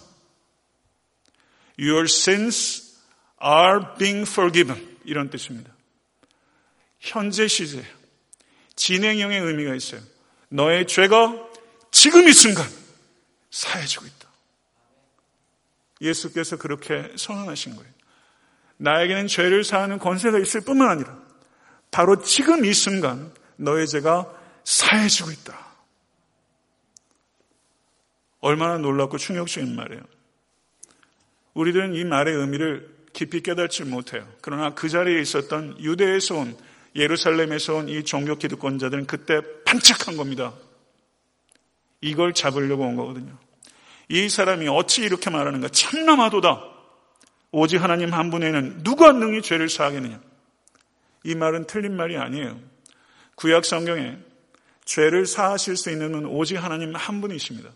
your 1.78 2.06
sins 2.06 2.81
are 3.44 3.98
being 3.98 4.30
forgiven. 4.30 4.98
이런 5.04 5.30
뜻입니다. 5.30 5.72
현재 7.00 7.48
시제, 7.48 7.84
진행형의 8.76 9.40
의미가 9.40 9.76
있어요. 9.76 10.02
너의 10.50 10.86
죄가 10.86 11.50
지금 11.90 12.28
이 12.28 12.34
순간 12.34 12.66
사해지고 13.50 14.06
있다. 14.06 14.30
예수께서 16.02 16.58
그렇게 16.58 17.12
선언하신 17.16 17.76
거예요. 17.76 17.92
나에게는 18.78 19.28
죄를 19.28 19.64
사하는 19.64 20.00
권세가 20.00 20.40
있을 20.40 20.62
뿐만 20.62 20.90
아니라 20.90 21.20
바로 21.92 22.22
지금 22.22 22.66
이 22.66 22.74
순간 22.74 23.34
너의 23.58 23.88
죄가 23.88 24.32
사해지고 24.64 25.32
있다. 25.32 25.72
얼마나 28.40 28.78
놀랍고 28.78 29.18
충격적인 29.18 29.76
말이에요. 29.76 30.02
우리들은 31.54 31.94
이 31.94 32.04
말의 32.04 32.36
의미를 32.36 33.01
깊이 33.14 33.42
깨닫지 33.42 33.84
못해요. 33.84 34.28
그러나 34.42 34.74
그 34.74 34.90
자리에 34.90 35.20
있었던 35.22 35.78
유대에서 35.80 36.36
온 36.36 36.58
예루살렘에서 36.96 37.76
온 37.76 37.90
이 37.90 38.04
종교 38.04 38.36
기득권자들은 38.36 39.08
그때 39.08 39.42
반짝한 39.66 40.18
겁니다. 40.18 40.54
이걸 42.02 42.34
잡으려고 42.34 42.84
온 42.84 42.96
거거든요. 42.96 43.38
이 44.10 44.28
사람이 44.28 44.68
어찌 44.68 45.04
이렇게 45.04 45.30
말하는가? 45.30 45.70
참남하도다. 45.70 46.64
오직 47.52 47.78
하나님 47.82 48.14
한 48.14 48.30
분에는 48.30 48.84
누가 48.84 49.12
능히 49.12 49.42
죄를 49.42 49.70
사하겠느냐? 49.70 50.20
이 51.24 51.36
말은 51.36 51.68
틀린 51.68 51.96
말이 51.96 52.18
아니에요. 52.18 52.60
구약 53.36 53.66
성경에 53.66 54.18
죄를 54.86 55.26
사하실 55.26 55.78
수 55.78 55.92
있는 55.92 56.12
분 56.12 56.26
오직 56.26 56.58
하나님 56.58 56.96
한 56.96 57.22
분이십니다. 57.22 57.70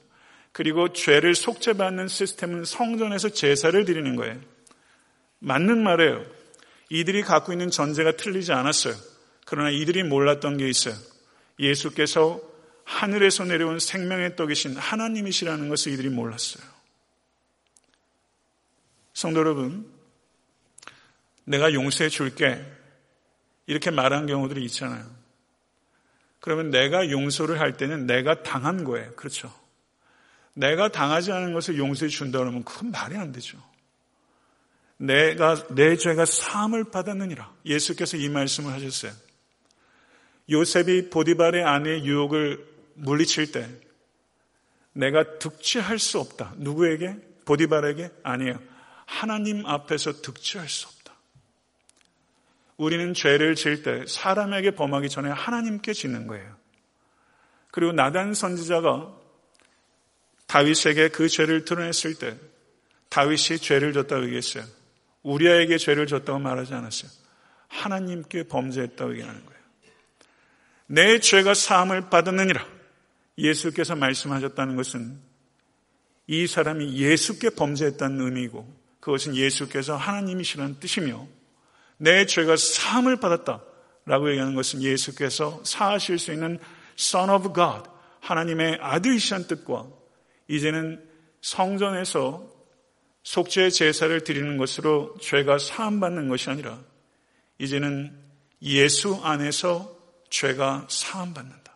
그리고 0.51 0.91
죄를 0.93 1.35
속죄받는 1.35 2.07
시스템은 2.07 2.65
성전에서 2.65 3.29
제사를 3.29 3.85
드리는 3.85 4.15
거예요. 4.15 4.39
맞는 5.39 5.83
말이에요. 5.83 6.25
이들이 6.89 7.21
갖고 7.23 7.51
있는 7.51 7.69
전제가 7.69 8.13
틀리지 8.13 8.51
않았어요. 8.51 8.95
그러나 9.45 9.69
이들이 9.69 10.03
몰랐던 10.03 10.57
게 10.57 10.67
있어요. 10.67 10.95
예수께서 11.59 12.41
하늘에서 12.83 13.45
내려온 13.45 13.79
생명의 13.79 14.35
떡이신 14.35 14.77
하나님이시라는 14.77 15.69
것을 15.69 15.93
이들이 15.93 16.09
몰랐어요. 16.09 16.63
성도 19.13 19.39
여러분, 19.39 19.89
내가 21.45 21.73
용서해 21.73 22.09
줄게. 22.09 22.63
이렇게 23.67 23.89
말한 23.89 24.27
경우들이 24.27 24.63
있잖아요. 24.65 25.05
그러면 26.39 26.69
내가 26.69 27.09
용서를 27.09 27.59
할 27.59 27.77
때는 27.77 28.05
내가 28.05 28.43
당한 28.43 28.83
거예요. 28.83 29.15
그렇죠. 29.15 29.51
내가 30.53 30.89
당하지 30.89 31.31
않은 31.31 31.53
것을 31.53 31.77
용서해 31.77 32.09
준다 32.09 32.39
그러면 32.39 32.63
그건 32.63 32.91
말이 32.91 33.17
안 33.17 33.31
되죠. 33.31 33.57
내가 34.97 35.67
내 35.69 35.95
죄가 35.97 36.25
사함을 36.25 36.86
받았느니라. 36.86 37.53
예수께서 37.65 38.17
이 38.17 38.29
말씀을 38.29 38.71
하셨어요. 38.73 39.12
요셉이 40.49 41.10
보디발의 41.10 41.63
아내의 41.63 42.05
유혹을 42.05 42.65
물리칠 42.95 43.51
때 43.51 43.69
내가 44.93 45.38
득취할 45.39 45.99
수 45.99 46.19
없다. 46.19 46.53
누구에게? 46.58 47.15
보디발에게? 47.45 48.12
아니에요. 48.23 48.60
하나님 49.05 49.65
앞에서 49.65 50.21
득취할 50.21 50.69
수 50.69 50.88
없다. 50.88 51.13
우리는 52.77 53.13
죄를 53.13 53.55
지을 53.55 53.84
때 53.84 54.05
사람에게 54.08 54.71
범하기 54.71 55.10
전에 55.10 55.29
하나님께 55.29 55.93
짓는 55.93 56.27
거예요. 56.27 56.55
그리고 57.71 57.91
나단 57.91 58.34
선지자가 58.34 59.13
다윗에게 60.47 61.10
그 61.10 61.27
죄를 61.27 61.65
드러냈을 61.65 62.15
때 62.15 62.38
다윗이 63.10 63.60
죄를 63.60 63.93
졌다고 63.93 64.23
얘기했어요. 64.25 64.63
우리아에게 65.25 65.77
죄를 65.79 66.05
졌다고 66.05 66.39
말하지 66.39 66.73
않았어요. 66.75 67.11
하나님께 67.67 68.43
범죄했다고 68.43 69.13
얘기하는 69.13 69.45
거예요. 69.45 69.59
내 70.88 71.19
죄가 71.19 71.55
사함을 71.55 72.09
받았느니라. 72.09 72.65
예수께서 73.38 73.95
말씀하셨다는 73.95 74.75
것은 74.75 75.19
이 76.27 76.47
사람이 76.47 76.95
예수께 76.95 77.49
범죄했다는 77.49 78.21
의미이고 78.21 78.71
그것은 78.99 79.35
예수께서 79.35 79.97
하나님이시라는 79.97 80.79
뜻이며 80.79 81.27
내 81.97 82.25
죄가 82.25 82.55
사함을 82.55 83.19
받았다라고 83.19 84.29
얘기하는 84.29 84.53
것은 84.53 84.83
예수께서 84.83 85.61
사하실 85.63 86.19
수 86.19 86.33
있는 86.33 86.59
Son 86.97 87.29
of 87.31 87.53
God, 87.53 87.89
하나님의 88.21 88.77
아들이시란 88.79 89.47
뜻과 89.47 89.88
이제는 90.47 91.03
성전에서 91.41 92.54
속죄 93.25 93.71
제사를 93.71 94.23
드리는 94.23 94.55
것으로 94.57 95.17
죄가 95.19 95.57
사함받는 95.57 96.29
것이 96.29 96.47
아니라 96.51 96.79
이제는 97.57 98.15
예수 98.61 99.19
안에서 99.23 99.97
죄가 100.29 100.85
사함받는다. 100.89 101.75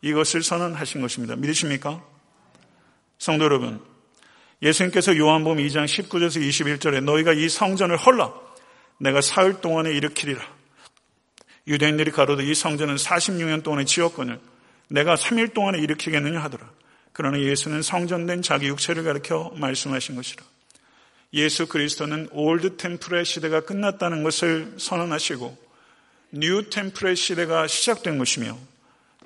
이것을 0.00 0.42
선언하신 0.42 1.02
것입니다. 1.02 1.36
믿으십니까? 1.36 2.02
성도 3.18 3.44
여러분, 3.44 3.78
예수님께서 4.62 5.18
요한복음 5.18 5.62
2장 5.66 5.84
19절에서 5.84 6.40
21절에 6.40 7.04
너희가 7.04 7.34
이 7.34 7.50
성전을 7.50 7.98
헐라 7.98 8.32
내가 8.98 9.20
사흘 9.20 9.60
동안에 9.60 9.92
일으키리라. 9.92 10.40
유대인들이 11.66 12.10
가로되 12.10 12.42
이 12.42 12.54
성전은 12.54 12.96
46년 12.96 13.62
동안에 13.62 13.84
지었거늘 13.84 14.40
내가 14.88 15.14
3일 15.14 15.52
동안에 15.52 15.78
일으키겠느냐 15.78 16.40
하더라. 16.44 16.70
그러나 17.12 17.38
예수는 17.38 17.82
성전된 17.82 18.40
자기 18.40 18.68
육체를 18.68 19.04
가리켜 19.04 19.52
말씀하신 19.56 20.16
것이라. 20.16 20.42
예수 21.32 21.66
그리스도는 21.66 22.28
old 22.32 22.76
temple의 22.76 23.24
시대가 23.24 23.60
끝났다는 23.60 24.22
것을 24.22 24.74
선언하시고 24.78 25.56
new 26.32 26.68
temple의 26.70 27.16
시대가 27.16 27.66
시작된 27.66 28.18
것이며 28.18 28.58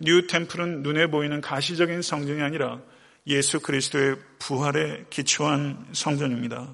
new 0.00 0.26
temple은 0.26 0.82
눈에 0.82 1.06
보이는 1.06 1.40
가시적인 1.40 2.02
성전이 2.02 2.42
아니라 2.42 2.80
예수 3.26 3.60
그리스도의 3.60 4.16
부활에 4.38 5.04
기초한 5.08 5.86
성전입니다. 5.92 6.68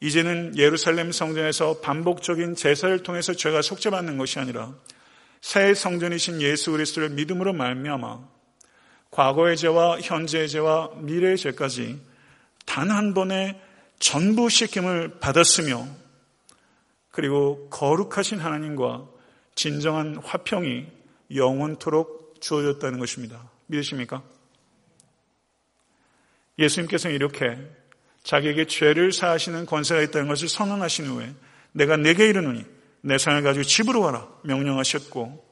이제는 0.00 0.58
예루살렘 0.58 1.12
성전에서 1.12 1.80
반복적인 1.80 2.56
제사를 2.56 3.02
통해서 3.02 3.32
죄가 3.32 3.62
속죄받는 3.62 4.18
것이 4.18 4.38
아니라 4.38 4.74
새 5.40 5.72
성전이신 5.72 6.42
예수 6.42 6.72
그리스도를 6.72 7.10
믿음으로 7.10 7.52
말미암아 7.52 8.34
과거의 9.12 9.56
죄와 9.56 10.00
현재의 10.00 10.48
죄와 10.48 10.90
미래의 10.96 11.36
죄까지 11.36 12.00
단 12.66 12.90
한 12.90 13.14
번에 13.14 13.60
전부 14.04 14.50
씻김을 14.50 15.18
받았으며 15.18 15.88
그리고 17.10 17.70
거룩하신 17.70 18.38
하나님과 18.38 19.08
진정한 19.54 20.18
화평이 20.22 20.86
영원토록 21.34 22.34
주어졌다는 22.38 22.98
것입니다. 22.98 23.50
믿으십니까? 23.66 24.22
예수님께서는 26.58 27.16
이렇게 27.16 27.56
자기에게 28.24 28.66
죄를 28.66 29.10
사하시는 29.10 29.64
권세가 29.64 30.02
있다는 30.02 30.28
것을 30.28 30.48
선언하신 30.48 31.06
후에 31.06 31.34
내가 31.72 31.96
내게 31.96 32.28
이르노니 32.28 32.62
내 33.00 33.16
상을 33.16 33.42
가지고 33.42 33.64
집으로 33.64 34.02
와라 34.02 34.28
명령하셨고 34.42 35.42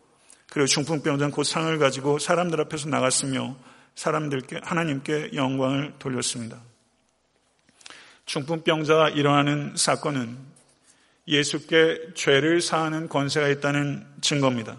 그리고 0.50 0.66
중풍병자 0.66 1.30
곧 1.30 1.44
상을 1.44 1.78
가지고 1.78 2.18
사람들 2.18 2.60
앞에서 2.60 2.90
나갔으며 2.90 3.56
사람들께 3.94 4.60
하나님께 4.62 5.30
영광을 5.32 5.94
돌렸습니다. 5.98 6.60
중풍병자가 8.26 9.10
일어나는 9.10 9.74
사건은 9.76 10.38
예수께 11.28 12.14
죄를 12.14 12.60
사하는 12.60 13.08
권세가 13.08 13.48
있다는 13.48 14.06
증거입니다. 14.20 14.76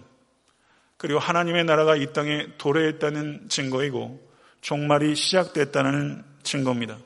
그리고 0.97 1.19
하나님의 1.19 1.65
나라가 1.65 1.95
이 1.95 2.13
땅에 2.13 2.47
도래했다는 2.58 3.49
증거이고 3.49 4.34
종말이 4.62 5.15
시작됐다는 5.15 6.23
증거입니다. 6.43 6.97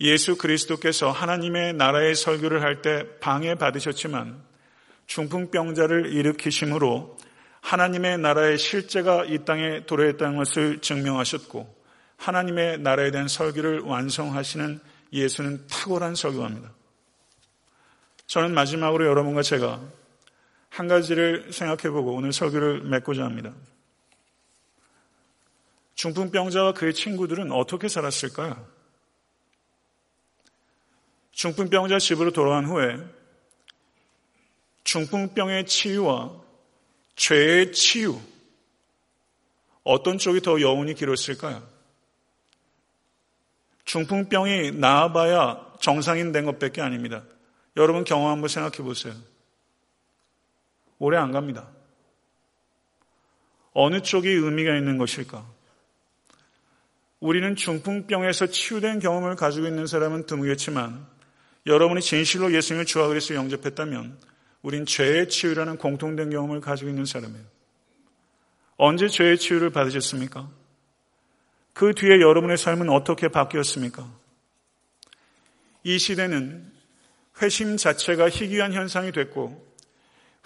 예수 0.00 0.36
그리스도께서 0.36 1.10
하나님의 1.10 1.72
나라의 1.74 2.14
설교를 2.14 2.62
할 2.62 2.82
때 2.82 3.06
방해받으셨지만 3.20 4.42
중풍병자를 5.06 6.12
일으키심으로 6.12 7.16
하나님의 7.60 8.18
나라의 8.18 8.58
실제가 8.58 9.24
이 9.24 9.44
땅에 9.44 9.86
도래했다는 9.86 10.36
것을 10.36 10.80
증명하셨고 10.80 11.74
하나님의 12.18 12.78
나라에 12.78 13.10
대한 13.10 13.26
설교를 13.26 13.80
완성하시는 13.80 14.80
예수는 15.12 15.66
탁월한 15.66 16.14
설교합니다. 16.14 16.72
저는 18.26 18.54
마지막으로 18.54 19.06
여러분과 19.06 19.42
제가 19.42 19.80
한 20.68 20.88
가지를 20.88 21.52
생각해보고 21.52 22.14
오늘 22.14 22.32
설교를 22.32 22.82
맺고자 22.82 23.24
합니다. 23.24 23.54
중풍병자와 25.94 26.74
그의 26.74 26.92
친구들은 26.92 27.50
어떻게 27.52 27.88
살았을까요? 27.88 28.66
중풍병자 31.32 31.98
집으로 31.98 32.32
돌아간 32.32 32.66
후에 32.66 32.98
중풍병의 34.84 35.66
치유와 35.66 36.46
죄의 37.16 37.72
치유, 37.72 38.20
어떤 39.82 40.18
쪽이 40.18 40.40
더 40.40 40.60
여운이 40.60 40.94
길었을까요? 40.94 41.75
중풍병이 43.86 44.72
나아봐야 44.72 45.64
정상인 45.80 46.32
된 46.32 46.44
것밖에 46.44 46.82
아닙니다. 46.82 47.22
여러분 47.76 48.04
경험 48.04 48.30
한번 48.30 48.48
생각해 48.48 48.78
보세요. 48.78 49.14
오래 50.98 51.16
안 51.16 51.32
갑니다. 51.32 51.68
어느 53.72 54.00
쪽이 54.02 54.28
의미가 54.28 54.76
있는 54.76 54.98
것일까? 54.98 55.46
우리는 57.20 57.56
중풍병에서 57.56 58.46
치유된 58.46 59.00
경험을 59.00 59.36
가지고 59.36 59.66
있는 59.66 59.86
사람은 59.86 60.26
드물겠지만 60.26 61.06
여러분이 61.66 62.00
진실로 62.00 62.52
예수님을 62.52 62.86
주와 62.86 63.08
그리스도 63.08 63.34
영접했다면 63.34 64.18
우린 64.62 64.86
죄의 64.86 65.28
치유라는 65.28 65.78
공통된 65.78 66.30
경험을 66.30 66.60
가지고 66.60 66.90
있는 66.90 67.04
사람이에요. 67.04 67.44
언제 68.78 69.08
죄의 69.08 69.38
치유를 69.38 69.70
받으셨습니까? 69.70 70.48
그 71.76 71.92
뒤에 71.92 72.22
여러분의 72.22 72.56
삶은 72.56 72.88
어떻게 72.88 73.28
바뀌었습니까? 73.28 74.10
이 75.84 75.98
시대는 75.98 76.72
회심 77.42 77.76
자체가 77.76 78.30
희귀한 78.30 78.72
현상이 78.72 79.12
됐고 79.12 79.62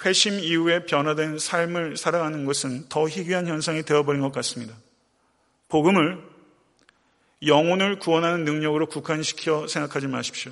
회심 0.04 0.40
이후에 0.40 0.86
변화된 0.86 1.38
삶을 1.38 1.96
살아가는 1.96 2.44
것은 2.44 2.88
더 2.88 3.06
희귀한 3.08 3.46
현상이 3.46 3.84
되어버린 3.84 4.22
것 4.22 4.32
같습니다. 4.32 4.74
복음을 5.68 6.20
영혼을 7.46 8.00
구원하는 8.00 8.42
능력으로 8.42 8.86
국한시켜 8.88 9.68
생각하지 9.68 10.08
마십시오. 10.08 10.50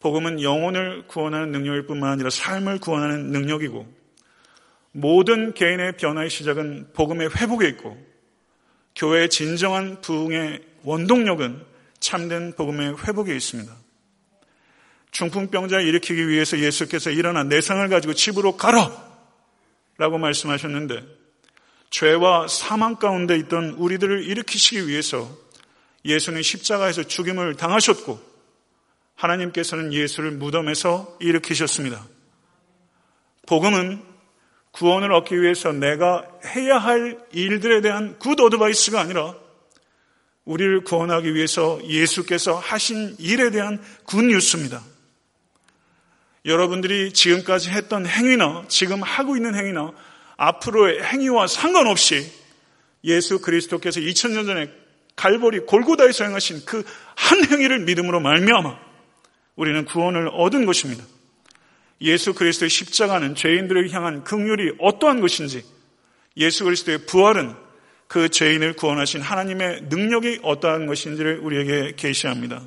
복음은 0.00 0.42
영혼을 0.42 1.06
구원하는 1.06 1.52
능력일 1.52 1.86
뿐만 1.86 2.10
아니라 2.10 2.30
삶을 2.30 2.80
구원하는 2.80 3.30
능력이고 3.30 3.86
모든 4.90 5.54
개인의 5.54 5.98
변화의 5.98 6.30
시작은 6.30 6.94
복음의 6.94 7.30
회복에 7.36 7.68
있고 7.68 8.13
교회의 8.96 9.30
진정한 9.30 10.00
부흥의 10.00 10.62
원동력은 10.82 11.64
참된 12.00 12.52
복음의 12.54 12.96
회복에 13.04 13.34
있습니다. 13.34 13.74
중풍병자 15.10 15.80
일으키기 15.80 16.28
위해서 16.28 16.58
예수께서 16.58 17.10
일어나 17.10 17.44
네 17.44 17.54
상을 17.54 17.88
가지고 17.88 18.14
집으로 18.14 18.56
가라! 18.56 19.14
라고 19.96 20.18
말씀하셨는데 20.18 21.04
죄와 21.90 22.48
사망 22.48 22.96
가운데 22.96 23.36
있던 23.36 23.70
우리들을 23.74 24.24
일으키시기 24.24 24.88
위해서 24.88 25.30
예수는 26.04 26.42
십자가에서 26.42 27.04
죽임을 27.04 27.54
당하셨고 27.54 28.20
하나님께서는 29.14 29.92
예수를 29.92 30.32
무덤에서 30.32 31.16
일으키셨습니다. 31.20 32.04
복음은 33.46 34.13
구원을 34.74 35.12
얻기 35.12 35.40
위해서 35.40 35.72
내가 35.72 36.24
해야 36.54 36.78
할 36.78 37.18
일들에 37.32 37.80
대한 37.80 38.18
good 38.18 38.40
advice가 38.40 39.00
아니라 39.00 39.34
우리를 40.44 40.84
구원하기 40.84 41.34
위해서 41.34 41.80
예수께서 41.84 42.58
하신 42.58 43.16
일에 43.18 43.50
대한 43.50 43.82
good 44.04 44.22
news입니다. 44.22 44.82
여러분들이 46.44 47.12
지금까지 47.12 47.70
했던 47.70 48.06
행위나 48.06 48.64
지금 48.68 49.02
하고 49.02 49.36
있는 49.36 49.54
행위나 49.54 49.92
앞으로의 50.36 51.02
행위와 51.02 51.46
상관없이 51.46 52.30
예수 53.04 53.40
그리스도께서 53.40 54.00
2000년 54.00 54.46
전에 54.46 54.70
갈보리 55.16 55.60
골고다에서 55.60 56.24
행하신 56.24 56.64
그 56.66 56.84
한 57.16 57.44
행위를 57.44 57.80
믿음으로 57.80 58.20
말미암아 58.20 58.78
우리는 59.56 59.84
구원을 59.84 60.28
얻은 60.32 60.66
것입니다. 60.66 61.04
예수 62.04 62.34
그리스도의 62.34 62.68
십자가는 62.68 63.34
죄인들을 63.34 63.90
향한 63.92 64.24
긍휼이 64.24 64.76
어떠한 64.78 65.20
것인지 65.20 65.64
예수 66.36 66.64
그리스도의 66.64 67.06
부활은 67.06 67.54
그 68.06 68.28
죄인을 68.28 68.74
구원하신 68.74 69.22
하나님의 69.22 69.84
능력이 69.88 70.40
어떠한 70.42 70.86
것인지를 70.86 71.38
우리에게 71.38 71.94
계시합니다. 71.96 72.62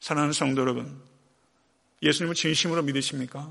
사랑하는 0.00 0.32
성도 0.32 0.62
여러분, 0.62 1.00
예수님을 2.02 2.34
진심으로 2.34 2.82
믿으십니까? 2.82 3.50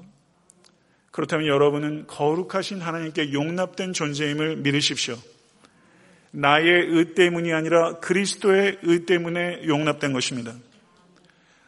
그렇다면 1.11 1.47
여러분은 1.47 2.07
거룩하신 2.07 2.81
하나님께 2.81 3.33
용납된 3.33 3.93
존재임을 3.93 4.57
믿으십시오. 4.57 5.17
나의 6.31 6.65
의 6.65 7.13
때문이 7.13 7.51
아니라 7.51 7.99
그리스도의 7.99 8.79
의 8.83 9.05
때문에 9.05 9.67
용납된 9.67 10.13
것입니다. 10.13 10.55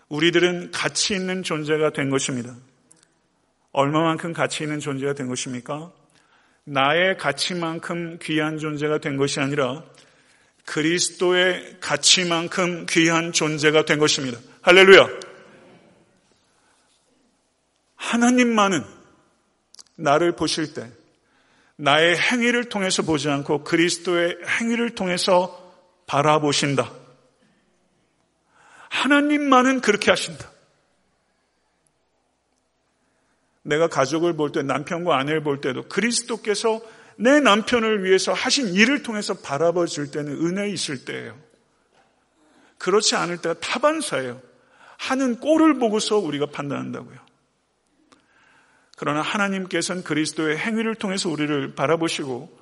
우리들은 0.10 0.72
가치 0.72 1.16
있는 1.16 1.44
존재가 1.44 1.92
된 1.92 2.10
것입니다. 2.10 2.56
얼마만큼 3.72 4.34
가치 4.34 4.64
있는 4.64 4.80
존재가 4.80 5.14
된 5.14 5.28
것입니까? 5.28 5.92
나의 6.66 7.18
가치만큼 7.18 8.20
귀한 8.22 8.58
존재가 8.58 9.00
된 9.00 9.18
것이 9.18 9.40
아니라 9.40 9.84
그리스도의 10.66 11.78
가치만큼 11.82 12.86
귀한 12.90 13.34
존재가 13.34 13.86
된 13.86 14.00
것입니다. 14.00 14.40
할렐루야! 14.62 15.08
하나님만은 17.96 18.84
나를 19.96 20.36
보실 20.36 20.74
때 20.74 20.90
나의 21.76 22.18
행위를 22.18 22.70
통해서 22.70 23.02
보지 23.02 23.30
않고 23.30 23.64
그리스도의 23.64 24.38
행위를 24.60 24.92
통해서 24.92 25.60
바라보신다. 26.06 27.03
하나님만은 29.04 29.82
그렇게 29.82 30.12
하신다. 30.12 30.50
내가 33.64 33.88
가족을 33.88 34.36
볼 34.36 34.52
때, 34.52 34.64
남편과 34.64 35.18
아내를 35.18 35.44
볼 35.44 35.60
때도 35.60 35.88
그리스도께서 35.90 36.82
내 37.18 37.40
남편을 37.40 38.04
위해서 38.04 38.34
하신 38.34 38.70
일을 38.70 39.04
통해서 39.04 39.34
바라봐 39.34 39.86
줄 39.88 40.10
때는 40.10 40.32
은혜 40.46 40.70
있을 40.70 41.06
때예요. 41.06 41.38
그렇지 42.78 43.16
않을 43.16 43.38
때가 43.38 43.60
타반사예요. 43.60 44.42
하는 44.98 45.40
꼴을 45.40 45.80
보고서 45.80 46.18
우리가 46.18 46.48
판단한다고요. 46.48 47.18
그러나 48.98 49.22
하나님께서는 49.22 50.04
그리스도의 50.04 50.58
행위를 50.58 50.96
통해서 50.96 51.30
우리를 51.30 51.76
바라보시고 51.76 52.58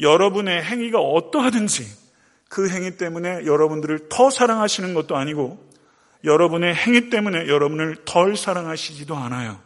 여러분의 0.00 0.62
행위가 0.62 1.00
어떠하든지 1.00 1.84
그 2.48 2.68
행위 2.68 2.96
때문에 2.96 3.46
여러분들을 3.46 4.08
더 4.10 4.30
사랑하시는 4.30 4.94
것도 4.94 5.16
아니고 5.16 5.67
여러분의 6.24 6.74
행위 6.74 7.10
때문에 7.10 7.48
여러분을 7.48 8.04
덜 8.04 8.36
사랑하시지도 8.36 9.16
않아요. 9.16 9.60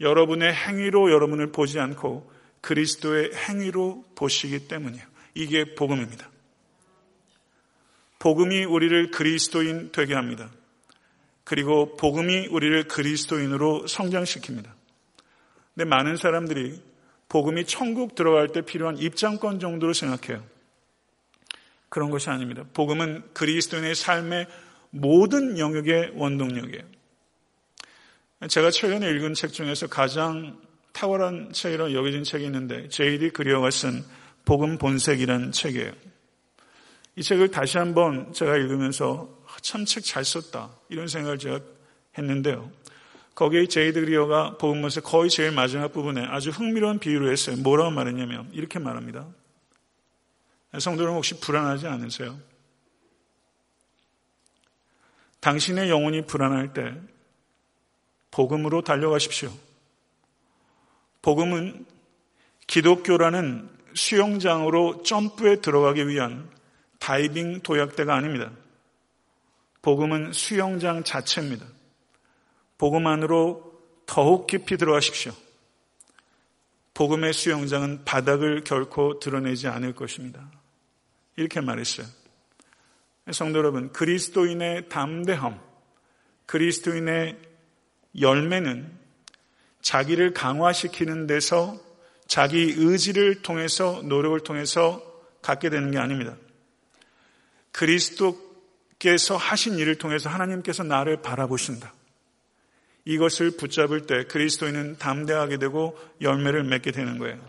여러분의 0.00 0.54
행위로 0.54 1.10
여러분을 1.10 1.52
보지 1.52 1.78
않고 1.78 2.30
그리스도의 2.60 3.32
행위로 3.34 4.04
보시기 4.14 4.68
때문이에요. 4.68 5.04
이게 5.34 5.74
복음입니다. 5.74 6.30
복음이 8.18 8.64
우리를 8.64 9.10
그리스도인 9.10 9.92
되게 9.92 10.14
합니다. 10.14 10.50
그리고 11.44 11.96
복음이 11.96 12.48
우리를 12.48 12.84
그리스도인으로 12.84 13.84
성장시킵니다. 13.86 14.70
근데 15.74 15.84
많은 15.88 16.16
사람들이 16.16 16.82
복음이 17.28 17.64
천국 17.64 18.14
들어갈 18.14 18.48
때 18.48 18.60
필요한 18.60 18.98
입장권 18.98 19.60
정도로 19.60 19.92
생각해요. 19.92 20.44
그런 21.88 22.10
것이 22.10 22.28
아닙니다. 22.30 22.64
복음은 22.74 23.32
그리스도인의 23.34 23.94
삶의 23.94 24.46
모든 24.90 25.58
영역의 25.58 26.12
원동력이에요. 26.14 26.82
제가 28.48 28.70
최근에 28.70 29.08
읽은 29.10 29.34
책 29.34 29.52
중에서 29.52 29.86
가장 29.86 30.58
탁월한 30.92 31.52
책이라고 31.52 31.92
여겨진 31.92 32.24
책이 32.24 32.44
있는데 32.46 32.88
제이디 32.88 33.30
그리어가 33.30 33.70
쓴 33.70 34.04
복음 34.44 34.78
본색이라는 34.78 35.52
책이에요. 35.52 35.92
이 37.16 37.22
책을 37.22 37.50
다시 37.50 37.78
한번 37.78 38.32
제가 38.32 38.56
읽으면서 38.56 39.28
아, 39.46 39.56
참책 39.60 40.04
잘 40.04 40.24
썼다 40.24 40.70
이런 40.88 41.06
생각을 41.06 41.38
제가 41.38 41.60
했는데요. 42.16 42.70
거기에 43.34 43.66
J.D. 43.66 44.00
그리어가 44.00 44.56
복음본색 44.58 45.02
거의 45.02 45.30
제일 45.30 45.52
마지막 45.52 45.92
부분에 45.92 46.24
아주 46.24 46.50
흥미로운 46.50 46.98
비유를 46.98 47.30
했어요. 47.30 47.56
뭐라고 47.56 47.90
말했냐면 47.90 48.48
이렇게 48.52 48.78
말합니다. 48.78 49.26
성도 50.78 51.02
여러분 51.02 51.16
혹시 51.16 51.38
불안하지 51.40 51.86
않으세요? 51.86 52.38
당신의 55.40 55.90
영혼이 55.90 56.26
불안할 56.26 56.72
때 56.72 56.94
복음으로 58.30 58.82
달려가십시오. 58.82 59.52
복음은 61.22 61.86
기독교라는 62.66 63.68
수영장으로 63.94 65.02
점프해 65.02 65.56
들어가기 65.56 66.08
위한 66.08 66.48
다이빙 66.98 67.60
도약대가 67.62 68.14
아닙니다. 68.14 68.52
복음은 69.82 70.32
수영장 70.32 71.02
자체입니다. 71.02 71.66
복음 72.78 73.06
안으로 73.06 73.70
더욱 74.06 74.46
깊이 74.46 74.76
들어가십시오. 74.76 75.32
복음의 76.94 77.32
수영장은 77.32 78.04
바닥을 78.04 78.62
결코 78.64 79.18
드러내지 79.18 79.68
않을 79.68 79.94
것입니다. 79.94 80.50
이렇게 81.36 81.60
말했어요. 81.60 82.06
성도 83.32 83.58
여러분, 83.58 83.92
그리스도인의 83.92 84.88
담대함, 84.88 85.60
그리스도인의 86.46 87.36
열매는 88.20 88.98
자기를 89.82 90.34
강화시키는 90.34 91.26
데서 91.26 91.78
자기 92.26 92.74
의지를 92.76 93.42
통해서 93.42 94.02
노력을 94.04 94.38
통해서 94.40 95.02
갖게 95.42 95.70
되는 95.70 95.90
게 95.90 95.98
아닙니다. 95.98 96.36
그리스도께서 97.72 99.36
하신 99.36 99.78
일을 99.78 99.96
통해서 99.96 100.28
하나님께서 100.28 100.82
나를 100.82 101.22
바라보신다. 101.22 101.94
이것을 103.04 103.56
붙잡을 103.56 104.06
때 104.06 104.24
그리스도인은 104.24 104.98
담대하게 104.98 105.56
되고 105.56 105.98
열매를 106.20 106.64
맺게 106.64 106.92
되는 106.92 107.18
거예요. 107.18 107.40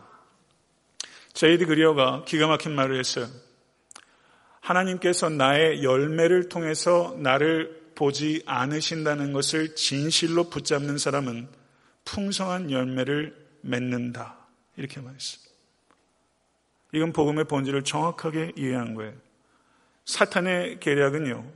제이드 1.34 1.66
그리어가 1.66 2.24
기가 2.26 2.48
막힌 2.48 2.74
말을 2.74 2.98
했어요. 2.98 3.28
하나님께서 4.62 5.30
나의 5.30 5.84
열매를 5.84 6.50
통해서 6.50 7.16
나를 7.20 7.82
보지 7.96 8.44
않으신다는 8.46 9.34
것을 9.34 9.76
진실로 9.76 10.50
붙잡는 10.50 10.98
사람은 10.98 11.48
풍성한 12.06 12.72
열매를 12.72 13.36
맺는다. 13.62 14.38
이렇게 14.78 15.02
말했습니다. 15.02 15.52
이건 16.94 17.14
복음의 17.14 17.46
본질을 17.46 17.84
정확하게 17.84 18.54
이해한 18.58 18.96
거예요. 18.96 19.14
사탄의 20.06 20.80
계략은요, 20.80 21.52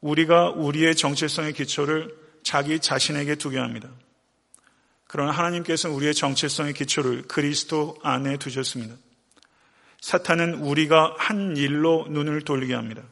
우리가 0.00 0.50
우리의 0.50 0.94
정체성의 0.94 1.52
기초를 1.54 2.14
자기 2.42 2.78
자신에게 2.78 3.36
두게 3.36 3.58
합니다. 3.58 3.88
그러나 5.06 5.32
하나님께서는 5.32 5.96
우리의 5.96 6.14
정체성의 6.14 6.74
기초를 6.74 7.22
그리스도 7.22 7.96
안에 8.02 8.36
두셨습니다. 8.36 8.94
사탄은 10.02 10.54
우리가 10.54 11.14
한 11.16 11.56
일로 11.56 12.06
눈을 12.10 12.42
돌리게 12.42 12.74
합니다. 12.74 13.02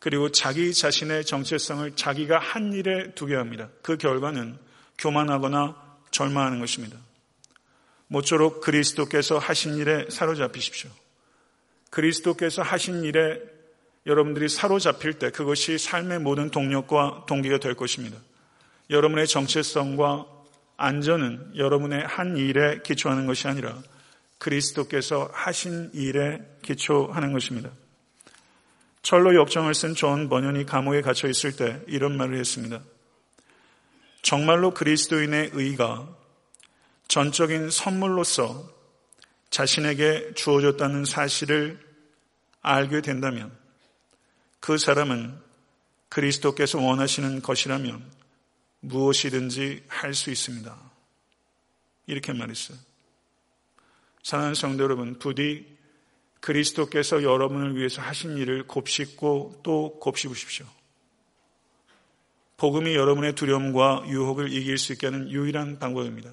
그리고 0.00 0.30
자기 0.30 0.74
자신의 0.74 1.24
정체성을 1.24 1.94
자기가 1.94 2.38
한 2.38 2.72
일에 2.72 3.14
두게 3.14 3.36
합니다. 3.36 3.68
그 3.82 3.96
결과는 3.96 4.58
교만하거나 4.98 5.76
절망하는 6.10 6.58
것입니다. 6.58 6.98
모쪼록 8.08 8.62
그리스도께서 8.62 9.38
하신 9.38 9.76
일에 9.76 10.06
사로잡히십시오. 10.10 10.90
그리스도께서 11.90 12.62
하신 12.62 13.04
일에 13.04 13.40
여러분들이 14.06 14.48
사로잡힐 14.48 15.14
때 15.14 15.30
그것이 15.30 15.78
삶의 15.78 16.18
모든 16.18 16.50
동력과 16.50 17.26
동기가 17.28 17.58
될 17.58 17.74
것입니다. 17.74 18.18
여러분의 18.90 19.28
정체성과 19.28 20.26
안전은 20.76 21.52
여러분의 21.56 22.04
한 22.06 22.36
일에 22.36 22.80
기초하는 22.82 23.26
것이 23.26 23.46
아니라 23.46 23.80
그리스도께서 24.38 25.30
하신 25.32 25.90
일에 25.94 26.40
기초하는 26.62 27.32
것입니다. 27.32 27.70
천로역정을 29.02 29.74
쓴 29.74 29.94
존 29.94 30.28
번연이 30.28 30.66
감옥에 30.66 31.00
갇혀 31.00 31.28
있을 31.28 31.54
때 31.56 31.80
이런 31.86 32.16
말을 32.16 32.38
했습니다. 32.38 32.82
정말로 34.22 34.74
그리스도인의 34.74 35.50
의가 35.52 36.08
전적인 37.08 37.70
선물로서 37.70 38.68
자신에게 39.50 40.34
주어졌다는 40.34 41.04
사실을 41.04 41.78
알게 42.62 43.00
된다면 43.00 43.56
그 44.58 44.76
사람은 44.76 45.38
그리스도께서 46.08 46.80
원하시는 46.80 47.42
것이라면 47.42 48.10
무엇이든지 48.80 49.84
할 49.86 50.14
수 50.14 50.30
있습니다. 50.30 50.76
이렇게 52.06 52.32
말했어요. 52.32 52.76
사랑하는 54.26 54.56
성도 54.56 54.82
여러분, 54.82 55.20
부디 55.20 55.64
그리스도께서 56.40 57.22
여러분을 57.22 57.76
위해서 57.76 58.02
하신 58.02 58.38
일을 58.38 58.66
곱씹고 58.66 59.60
또 59.62 60.00
곱씹으십시오. 60.00 60.66
복음이 62.56 62.96
여러분의 62.96 63.36
두려움과 63.36 64.02
유혹을 64.08 64.52
이길 64.52 64.78
수 64.78 64.92
있게 64.92 65.06
하는 65.06 65.30
유일한 65.30 65.78
방법입니다. 65.78 66.32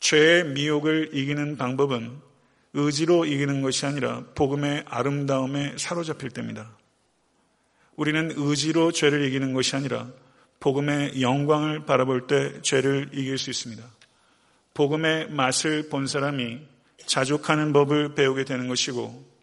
죄의 0.00 0.48
미혹을 0.48 1.12
이기는 1.14 1.56
방법은 1.56 2.18
의지로 2.74 3.24
이기는 3.24 3.62
것이 3.62 3.86
아니라 3.86 4.22
복음의 4.34 4.84
아름다움에 4.86 5.78
사로잡힐 5.78 6.28
때입니다. 6.32 6.76
우리는 7.96 8.30
의지로 8.36 8.92
죄를 8.92 9.24
이기는 9.24 9.54
것이 9.54 9.74
아니라 9.74 10.10
복음의 10.60 11.22
영광을 11.22 11.86
바라볼 11.86 12.26
때 12.26 12.60
죄를 12.60 13.08
이길 13.14 13.38
수 13.38 13.48
있습니다. 13.48 13.82
복음의 14.74 15.30
맛을 15.30 15.88
본 15.88 16.06
사람이 16.06 16.73
자족하는 17.06 17.72
법을 17.72 18.14
배우게 18.14 18.44
되는 18.44 18.68
것이고 18.68 19.34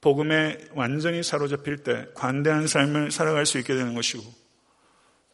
복음에 0.00 0.58
완전히 0.72 1.22
사로잡힐 1.22 1.78
때 1.78 2.06
관대한 2.14 2.66
삶을 2.66 3.10
살아갈 3.12 3.46
수 3.46 3.58
있게 3.58 3.74
되는 3.74 3.94
것이고 3.94 4.22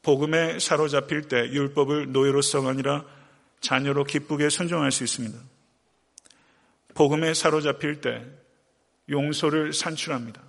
복음에 0.02 0.58
사로잡힐 0.58 1.22
때 1.22 1.50
율법을 1.50 2.12
노예로서가 2.12 2.70
아니라 2.70 3.04
자녀로 3.60 4.04
기쁘게 4.04 4.50
순종할 4.50 4.92
수 4.92 5.04
있습니다. 5.04 5.38
복음에 6.94 7.34
사로잡힐 7.34 8.00
때 8.00 8.24
용서를 9.08 9.72
산출합니다. 9.72 10.42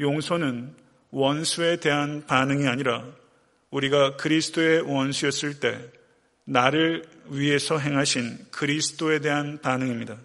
용서는 0.00 0.74
원수에 1.10 1.76
대한 1.76 2.24
반응이 2.26 2.66
아니라 2.66 3.06
우리가 3.70 4.16
그리스도의 4.16 4.82
원수였을 4.82 5.60
때 5.60 5.78
나를 6.44 7.04
위해서 7.26 7.78
행하신 7.78 8.46
그리스도에 8.50 9.20
대한 9.20 9.60
반응입니다. 9.60 10.16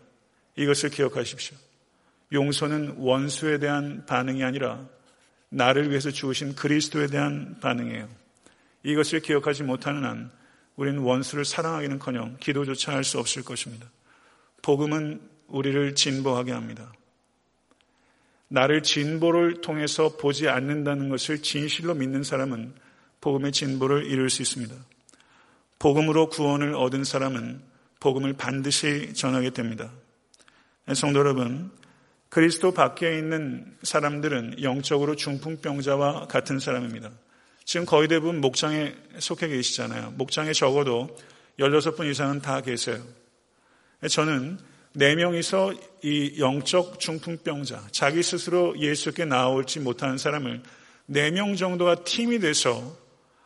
이것을 0.55 0.89
기억하십시오. 0.89 1.57
용서는 2.33 2.95
원수에 2.97 3.59
대한 3.59 4.05
반응이 4.05 4.43
아니라 4.43 4.85
나를 5.49 5.89
위해서 5.89 6.11
주으신 6.11 6.55
그리스도에 6.55 7.07
대한 7.07 7.57
반응이에요. 7.61 8.09
이것을 8.83 9.21
기억하지 9.21 9.63
못하는 9.63 10.03
한 10.03 10.31
우리는 10.75 10.99
원수를 10.99 11.45
사랑하기는커녕 11.45 12.37
기도조차 12.39 12.93
할 12.93 13.03
수 13.03 13.19
없을 13.19 13.43
것입니다. 13.43 13.89
복음은 14.61 15.21
우리를 15.47 15.95
진보하게 15.95 16.51
합니다. 16.51 16.91
나를 18.49 18.83
진보를 18.83 19.61
통해서 19.61 20.15
보지 20.17 20.47
않는다는 20.49 21.09
것을 21.09 21.41
진실로 21.41 21.93
믿는 21.93 22.23
사람은 22.23 22.73
복음의 23.21 23.51
진보를 23.51 24.05
이룰 24.05 24.29
수 24.29 24.41
있습니다. 24.41 24.75
복음으로 25.79 26.29
구원을 26.29 26.75
얻은 26.75 27.03
사람은 27.03 27.61
복음을 27.99 28.33
반드시 28.33 29.13
전하게 29.13 29.51
됩니다. 29.51 29.91
성도 30.93 31.19
여러분, 31.19 31.71
그리스도 32.29 32.73
밖에 32.73 33.17
있는 33.17 33.75
사람들은 33.83 34.61
영적으로 34.61 35.15
중풍병자와 35.15 36.27
같은 36.27 36.59
사람입니다. 36.59 37.11
지금 37.63 37.85
거의 37.85 38.07
대부분 38.07 38.39
목장에 38.39 38.95
속해 39.19 39.47
계시잖아요. 39.47 40.11
목장에 40.11 40.53
적어도 40.53 41.15
16분 41.59 42.09
이상은 42.09 42.41
다 42.41 42.61
계세요. 42.61 43.01
저는 44.09 44.57
4명이서 44.95 45.77
이 46.03 46.39
영적 46.39 46.99
중풍병자, 46.99 47.87
자기 47.91 48.23
스스로 48.23 48.77
예수께 48.79 49.25
나올지 49.25 49.79
못하는 49.79 50.17
사람을 50.17 50.61
4명 51.09 51.57
정도가 51.57 52.03
팀이 52.03 52.39
돼서 52.39 52.95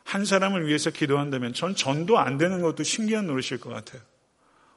한 0.03 0.25
사람을 0.25 0.67
위해서 0.67 0.89
기도한다면 0.89 1.53
전 1.53 1.75
전도 1.75 2.19
안 2.19 2.37
되는 2.37 2.61
것도 2.61 2.83
신기한 2.83 3.27
노릇일 3.27 3.59
것 3.59 3.69
같아요. 3.69 4.01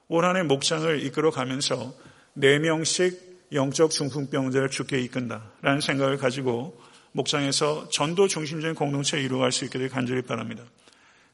올 0.08 0.24
한해 0.24 0.42
목장을 0.42 1.02
이끌어 1.04 1.30
가면서 1.30 1.94
4명씩 2.36 3.18
영적 3.52 3.90
중풍병자를 3.90 4.70
죽게 4.70 5.00
이끈다라는 5.00 5.80
생각을 5.80 6.18
가지고 6.18 6.80
목장에서 7.12 7.88
전도 7.90 8.28
중심적인 8.28 8.74
공동체를 8.74 9.24
이루어갈 9.24 9.52
수되 9.52 9.88
간절히 9.88 10.22
바랍니다. 10.22 10.64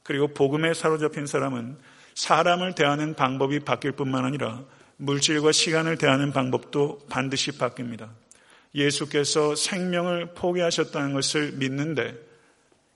그리고 0.02 0.28
복음에 0.28 0.74
사로잡힌 0.74 1.26
사람은 1.26 1.78
사람을 2.14 2.74
대하는 2.74 3.14
방법이 3.14 3.60
바뀔 3.60 3.92
뿐만 3.92 4.24
아니라 4.24 4.62
물질과 4.96 5.52
시간을 5.52 5.96
대하는 5.96 6.32
방법도 6.32 7.06
반드시 7.08 7.52
바뀝니다. 7.52 8.10
예수께서 8.74 9.54
생명을 9.54 10.34
포기하셨다는 10.34 11.14
것을 11.14 11.52
믿는데 11.52 12.14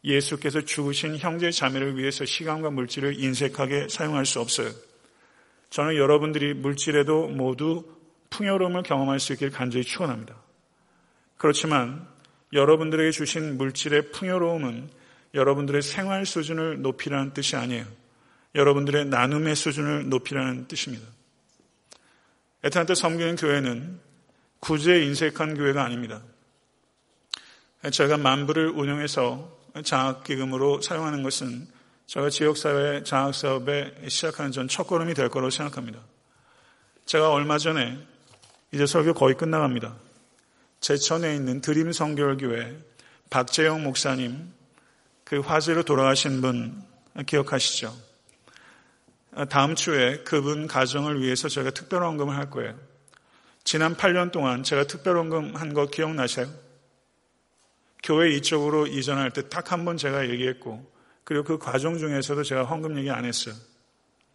예수께서 0.04 0.60
죽으신 0.60 1.16
형제 1.16 1.50
자매를 1.50 1.96
위해서 1.96 2.24
시간과 2.24 2.70
물질을 2.70 3.18
인색하게 3.18 3.88
사용할 3.88 4.26
수 4.26 4.40
없어요. 4.40 4.70
저는 5.70 5.96
여러분들이 5.96 6.54
물질에도 6.54 7.28
모두 7.28 7.84
풍요로움을 8.30 8.82
경험할 8.82 9.18
수 9.18 9.32
있길 9.32 9.50
간절히 9.50 9.84
축원합니다. 9.84 10.36
그렇지만 11.36 12.06
여러분들에게 12.52 13.10
주신 13.10 13.56
물질의 13.56 14.12
풍요로움은 14.12 14.90
여러분들의 15.34 15.82
생활 15.82 16.26
수준을 16.26 16.82
높이라는 16.82 17.32
뜻이 17.32 17.56
아니에요. 17.56 17.86
여러분들의 18.54 19.06
나눔의 19.06 19.56
수준을 19.56 20.08
높이라는 20.08 20.68
뜻입니다. 20.68 21.06
에탄한테 22.62 22.94
섬기는 22.94 23.36
교회는 23.36 23.98
구제 24.60 25.02
인색한 25.02 25.54
교회가 25.54 25.84
아닙니다. 25.84 26.22
제가 27.90 28.16
만부를 28.16 28.68
운영해서 28.68 29.53
장학기금으로 29.82 30.80
사용하는 30.80 31.22
것은 31.22 31.66
제가 32.06 32.30
지역사회 32.30 33.02
장학사업에 33.02 34.08
시작하는 34.08 34.52
전 34.52 34.68
첫걸음이 34.68 35.14
될 35.14 35.28
거라고 35.28 35.50
생각합니다. 35.50 36.00
제가 37.06 37.30
얼마 37.30 37.58
전에 37.58 37.98
이제 38.72 38.86
설교 38.86 39.14
거의 39.14 39.34
끝나갑니다. 39.36 39.96
제천에 40.80 41.34
있는 41.34 41.60
드림 41.60 41.92
성결교회 41.92 42.76
박재영 43.30 43.82
목사님 43.82 44.52
그 45.24 45.40
화재로 45.40 45.82
돌아가신 45.84 46.40
분 46.40 46.82
기억하시죠? 47.26 47.94
다음 49.48 49.74
주에 49.74 50.18
그분 50.18 50.66
가정을 50.66 51.20
위해서 51.20 51.48
저희가 51.48 51.70
특별원금을 51.70 52.36
할 52.36 52.50
거예요. 52.50 52.78
지난 53.64 53.96
8년 53.96 54.30
동안 54.30 54.62
제가 54.62 54.84
특별원금 54.84 55.56
한 55.56 55.72
거 55.72 55.86
기억나세요? 55.86 56.46
교회 58.04 58.30
이쪽으로 58.30 58.86
이전할 58.86 59.30
때 59.32 59.48
딱 59.48 59.72
한 59.72 59.84
번 59.84 59.96
제가 59.96 60.28
얘기했고 60.28 60.92
그리고 61.24 61.44
그 61.44 61.58
과정 61.58 61.98
중에서도 61.98 62.42
제가 62.42 62.64
헌금 62.64 62.98
얘기 62.98 63.10
안 63.10 63.24
했어요. 63.24 63.54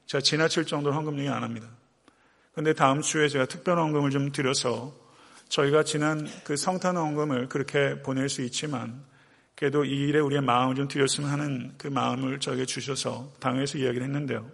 제가 0.08 0.22
지나칠 0.22 0.66
정도로 0.66 0.96
헌금 0.96 1.20
얘기 1.20 1.30
안 1.30 1.44
합니다. 1.44 1.68
근데 2.54 2.74
다음 2.74 3.02
주에 3.02 3.30
제가 3.30 3.46
특별 3.46 3.78
헌금을 3.78 4.10
좀 4.10 4.32
드려서 4.32 4.94
저희가 5.50 5.84
지난 5.84 6.28
그 6.44 6.58
성탄 6.58 6.98
헌금을 6.98 7.48
그렇게 7.48 8.02
보낼 8.02 8.28
수 8.28 8.42
있지만 8.42 9.04
그래도 9.56 9.86
이 9.86 10.08
일에 10.08 10.20
우리의 10.20 10.42
마음을 10.42 10.76
좀 10.76 10.88
드렸으면 10.88 11.30
하는 11.30 11.74
그 11.78 11.88
마음을 11.88 12.40
저에게 12.40 12.66
주셔서 12.66 13.34
당회에서 13.40 13.78
이야기를 13.78 14.04
했는데요. 14.06 14.50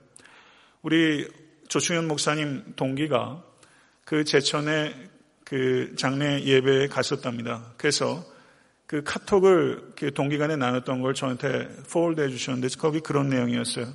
우리 0.81 1.27
조충현 1.69 2.07
목사님 2.07 2.73
동기가 2.75 3.43
그 4.03 4.23
제천에 4.23 5.09
그 5.43 5.95
장례 5.97 6.43
예배에 6.43 6.87
갔었답니다. 6.87 7.73
그래서 7.77 8.23
그 8.95 9.03
카톡을 9.03 9.91
동기간에 10.13 10.55
나눴던 10.55 11.01
걸 11.01 11.13
저한테 11.13 11.67
forward 11.91 12.21
해주셨는데 12.21 12.69
거기 12.79 13.01
그런 13.01 13.27
내용이었어요. 13.27 13.87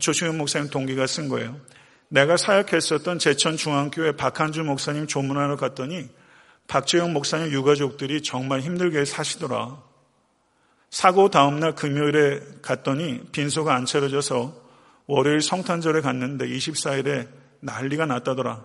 조충현 0.00 0.36
목사님 0.36 0.68
동기가 0.70 1.06
쓴 1.06 1.28
거예요. 1.28 1.60
내가 2.08 2.36
사역했었던 2.36 3.20
제천중앙교회 3.20 4.16
박한주 4.16 4.64
목사님 4.64 5.06
조문하러 5.06 5.56
갔더니 5.56 6.08
박재영 6.66 7.12
목사님 7.12 7.52
유가족들이 7.52 8.22
정말 8.22 8.62
힘들게 8.62 9.04
사시더라. 9.04 9.80
사고 10.90 11.30
다음날 11.30 11.76
금요일에 11.76 12.40
갔더니 12.62 13.20
빈소가 13.30 13.76
안 13.76 13.84
차려져서 13.84 14.60
월요일 15.06 15.40
성탄절에 15.40 16.00
갔는데 16.00 16.48
24일에 16.48 17.28
난리가 17.60 18.06
났다더라. 18.06 18.64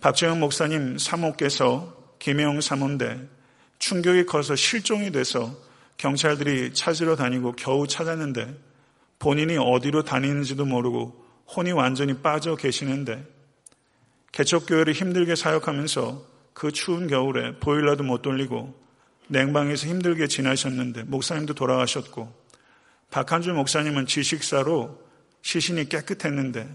박재영 0.00 0.40
목사님 0.40 0.96
사모께서 0.96 2.14
김혜영 2.18 2.62
사모인데 2.62 3.33
충격이 3.78 4.26
커서 4.26 4.56
실종이 4.56 5.10
돼서 5.12 5.54
경찰들이 5.96 6.74
찾으러 6.74 7.16
다니고 7.16 7.52
겨우 7.52 7.86
찾았는데 7.86 8.58
본인이 9.18 9.56
어디로 9.56 10.02
다니는지도 10.02 10.64
모르고 10.64 11.24
혼이 11.54 11.72
완전히 11.72 12.14
빠져 12.14 12.56
계시는데 12.56 13.24
개척교회를 14.32 14.92
힘들게 14.92 15.36
사역하면서 15.36 16.26
그 16.52 16.72
추운 16.72 17.06
겨울에 17.06 17.56
보일러도 17.58 18.04
못 18.04 18.22
돌리고 18.22 18.74
냉방에서 19.28 19.86
힘들게 19.88 20.26
지나셨는데 20.26 21.04
목사님도 21.04 21.54
돌아가셨고 21.54 22.32
박한주 23.10 23.52
목사님은 23.52 24.06
지식사로 24.06 25.00
시신이 25.42 25.88
깨끗했는데 25.88 26.68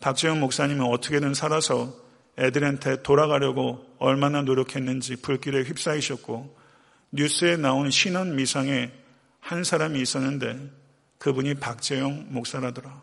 박재영 0.00 0.40
목사님은 0.40 0.84
어떻게든 0.86 1.34
살아서 1.34 1.94
애들한테 2.38 3.02
돌아가려고 3.02 3.84
얼마나 3.98 4.42
노력했는지 4.42 5.16
불길에 5.16 5.62
휩싸이셨고 5.62 6.56
뉴스에 7.10 7.56
나온 7.56 7.90
신원 7.90 8.36
미상에 8.36 8.92
한 9.40 9.64
사람이 9.64 10.00
있었는데 10.00 10.70
그분이 11.18 11.54
박재영 11.54 12.28
목사라더라. 12.30 13.02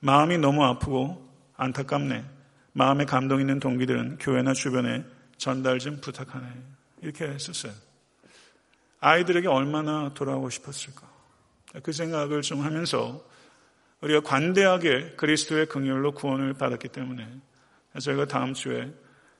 마음이 0.00 0.38
너무 0.38 0.64
아프고 0.64 1.28
안타깝네. 1.56 2.24
마음에 2.72 3.04
감동 3.04 3.40
있는 3.40 3.58
동기들은 3.58 4.18
교회나 4.18 4.52
주변에 4.52 5.04
전달 5.36 5.78
좀 5.78 6.00
부탁하네. 6.00 6.46
이렇게 7.02 7.24
했었어요. 7.24 7.72
아이들에게 9.00 9.48
얼마나 9.48 10.12
돌아오고 10.14 10.50
싶었을까. 10.50 11.08
그 11.82 11.92
생각을 11.92 12.42
좀 12.42 12.60
하면서 12.60 13.24
우리가 14.00 14.20
관대하게 14.20 15.14
그리스도의 15.16 15.66
긍휼로 15.66 16.12
구원을 16.12 16.54
받았기 16.54 16.88
때문에 16.88 17.26
저희가 17.98 18.26
다음 18.26 18.54
주에 18.54 18.92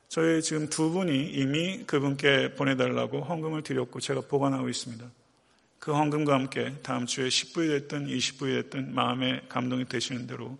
저희 0.07 0.41
지금 0.41 0.69
두 0.69 0.91
분이 0.91 1.31
이미 1.31 1.83
그분께 1.85 2.55
보내달라고 2.55 3.21
헌금을 3.21 3.63
드렸고 3.63 3.99
제가 3.99 4.21
보관하고 4.21 4.69
있습니다. 4.69 5.05
그 5.79 5.93
헌금과 5.93 6.33
함께 6.33 6.73
다음 6.81 7.05
주에 7.05 7.27
10부이 7.27 7.69
됐든 7.69 8.07
20부이 8.07 8.63
됐든 8.63 8.93
마음에 8.93 9.41
감동이 9.49 9.85
되시는 9.85 10.25
대로 10.27 10.57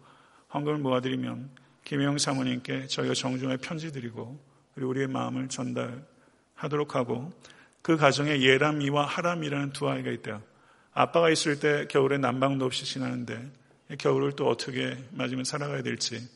헌금을 0.53 0.79
모아드리면 0.79 1.49
김영 1.83 2.17
사모님께 2.17 2.87
저희가 2.87 3.13
정중하게 3.13 3.61
편지 3.61 3.91
드리고 3.91 4.39
그리고 4.73 4.89
우리의 4.89 5.07
마음을 5.07 5.47
전달하도록 5.47 6.95
하고 6.95 7.31
그 7.81 7.97
가정에 7.97 8.41
예람이와 8.41 9.05
하람이라는 9.05 9.71
두 9.71 9.87
아이가 9.89 10.11
있대요. 10.11 10.41
아빠가 10.93 11.29
있을 11.29 11.59
때 11.59 11.87
겨울에 11.87 12.17
난방도 12.17 12.65
없이 12.65 12.85
지나는데 12.85 13.51
겨울을 13.99 14.33
또 14.33 14.47
어떻게 14.47 14.97
맞으면 15.11 15.43
살아가야 15.43 15.83
될지 15.83 16.27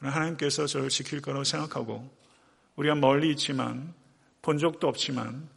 하나님께서 0.00 0.66
저를 0.66 0.88
지킬 0.88 1.20
거라고 1.20 1.44
생각하고 1.44 2.08
우리가 2.76 2.94
멀리 2.94 3.30
있지만 3.30 3.92
본 4.42 4.58
적도 4.58 4.88
없지만 4.88 5.48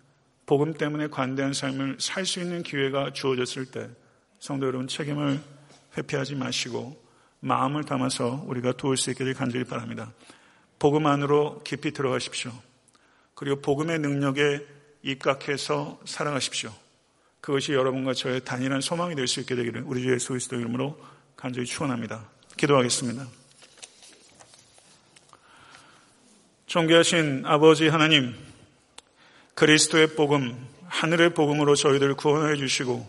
복음 0.46 0.74
때문에 0.74 1.08
관대한 1.08 1.54
삶을 1.54 1.98
살 2.00 2.26
수 2.26 2.42
있는 2.42 2.64
기회가 2.64 3.14
주어졌을 3.14 3.66
때 3.66 3.90
성도 4.40 4.68
여러분 4.68 4.88
책임을 4.88 5.40
회피하지 5.98 6.36
마시고 6.36 7.02
마음을 7.40 7.84
담아서 7.84 8.44
우리가 8.48 8.74
도울 8.74 8.98
수 8.98 9.12
있기를 9.12 9.34
간절히 9.34 9.64
바랍니다. 9.64 10.12
복음 10.80 11.06
안으로 11.06 11.62
깊이 11.64 11.92
들어가십시오. 11.92 12.52
그리고 13.36 13.62
복음의 13.62 14.00
능력에 14.00 14.66
입각해서 15.04 16.00
살아가십시오. 16.06 16.74
그것이 17.42 17.74
여러분과 17.74 18.14
저의 18.14 18.44
단일한 18.44 18.82
소망이 18.82 19.16
될 19.16 19.28
수 19.28 19.40
있게 19.42 19.56
되기를 19.56 19.84
우리 19.86 20.02
주 20.02 20.14
예수 20.14 20.30
그리스도 20.30 20.58
이름으로 20.58 20.98
간절히 21.36 21.66
축원합니다. 21.66 22.30
기도하겠습니다. 22.58 23.43
존귀하신 26.74 27.44
아버지 27.46 27.88
하나님, 27.88 28.34
그리스도의 29.54 30.16
복음, 30.16 30.58
하늘의 30.88 31.36
복음으로 31.36 31.76
저희들 31.76 32.16
구원해 32.16 32.56
주시고, 32.56 33.08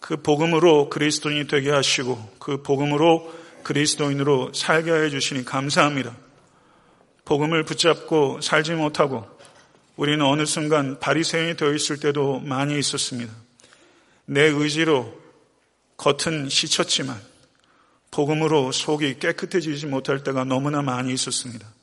그 0.00 0.22
복음으로 0.22 0.88
그리스도인이 0.88 1.46
되게 1.46 1.70
하시고, 1.70 2.36
그 2.38 2.62
복음으로 2.62 3.30
그리스도인으로 3.64 4.54
살게 4.54 4.90
해 4.90 5.10
주시니 5.10 5.44
감사합니다. 5.44 6.16
복음을 7.26 7.64
붙잡고 7.64 8.40
살지 8.40 8.72
못하고, 8.72 9.26
우리는 9.96 10.24
어느 10.24 10.46
순간 10.46 10.98
바리새인이 10.98 11.58
되어 11.58 11.74
있을 11.74 12.00
때도 12.00 12.40
많이 12.40 12.78
있었습니다. 12.78 13.30
내 14.24 14.40
의지로 14.40 15.12
겉은 15.98 16.48
시쳤지만 16.48 17.20
복음으로 18.10 18.72
속이 18.72 19.18
깨끗해지지 19.18 19.84
못할 19.84 20.24
때가 20.24 20.44
너무나 20.44 20.80
많이 20.80 21.12
있었습니다. 21.12 21.73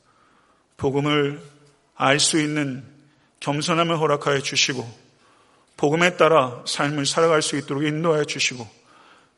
복음을 0.81 1.39
알 1.95 2.19
수 2.19 2.41
있는 2.41 2.83
겸손함을 3.39 3.99
허락하여 3.99 4.39
주시고 4.39 4.83
복음에 5.77 6.17
따라 6.17 6.63
삶을 6.65 7.05
살아갈 7.05 7.43
수 7.43 7.55
있도록 7.55 7.83
인도하여 7.83 8.23
주시고 8.23 8.67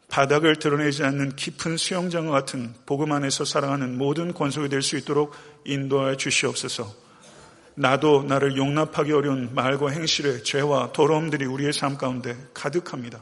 바닥을 0.08 0.56
드러내지 0.56 1.04
않는 1.04 1.36
깊은 1.36 1.76
수영장과 1.76 2.32
같은 2.32 2.74
복음 2.86 3.12
안에서 3.12 3.44
살아가는 3.44 3.98
모든 3.98 4.34
권속이 4.34 4.70
될 4.70 4.82
수 4.82 4.96
있도록 4.96 5.36
인도하여 5.66 6.16
주시옵소서. 6.16 6.90
나도 7.76 8.24
나를 8.24 8.56
용납하기 8.56 9.12
어려운 9.12 9.54
말과 9.54 9.90
행실의 9.90 10.46
죄와 10.46 10.94
더러움들이 10.94 11.44
우리의 11.44 11.74
삶 11.74 11.98
가운데 11.98 12.38
가득합니다. 12.54 13.22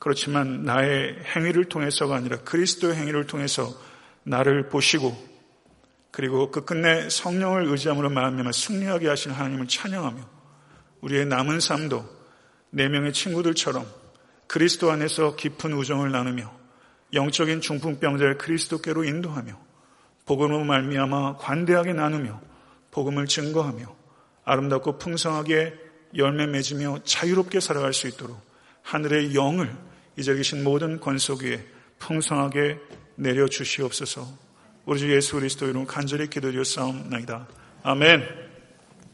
그렇지만 0.00 0.64
나의 0.64 1.16
행위를 1.36 1.66
통해서가 1.66 2.16
아니라 2.16 2.38
그리스도의 2.38 2.96
행위를 2.96 3.28
통해서 3.28 3.72
나를 4.24 4.68
보시고 4.68 5.35
그리고 6.16 6.50
그 6.50 6.64
끝내 6.64 7.10
성령을 7.10 7.66
의지함으로 7.66 8.08
말하면 8.08 8.50
승리하게 8.50 9.06
하신 9.06 9.32
하나님을 9.32 9.66
찬양하며 9.66 10.26
우리의 11.02 11.26
남은 11.26 11.60
삶도 11.60 12.08
네 12.70 12.88
명의 12.88 13.12
친구들처럼 13.12 13.86
그리스도 14.46 14.90
안에서 14.90 15.36
깊은 15.36 15.74
우정을 15.74 16.10
나누며 16.10 16.50
영적인 17.12 17.60
중풍병자를 17.60 18.38
그리스도께로 18.38 19.04
인도하며 19.04 19.60
복음으로 20.24 20.64
말미암아 20.64 21.36
관대하게 21.36 21.92
나누며 21.92 22.40
복음을 22.92 23.26
증거하며 23.26 23.84
아름답고 24.46 24.96
풍성하게 24.96 25.74
열매 26.16 26.46
맺으며 26.46 27.00
자유롭게 27.04 27.60
살아갈 27.60 27.92
수 27.92 28.08
있도록 28.08 28.40
하늘의 28.80 29.34
영을 29.34 29.70
이제 30.16 30.34
계신 30.34 30.64
모든 30.64 30.98
권속 30.98 31.42
위에 31.42 31.62
풍성하게 31.98 32.78
내려 33.16 33.46
주시옵소서. 33.46 34.45
우리 34.86 35.00
주 35.00 35.12
예수 35.12 35.34
그리스도 35.34 35.66
이름 35.66 35.84
간절히 35.84 36.28
기도드려 36.28 36.62
싸움나이다. 36.62 37.48
아멘. 37.82 38.45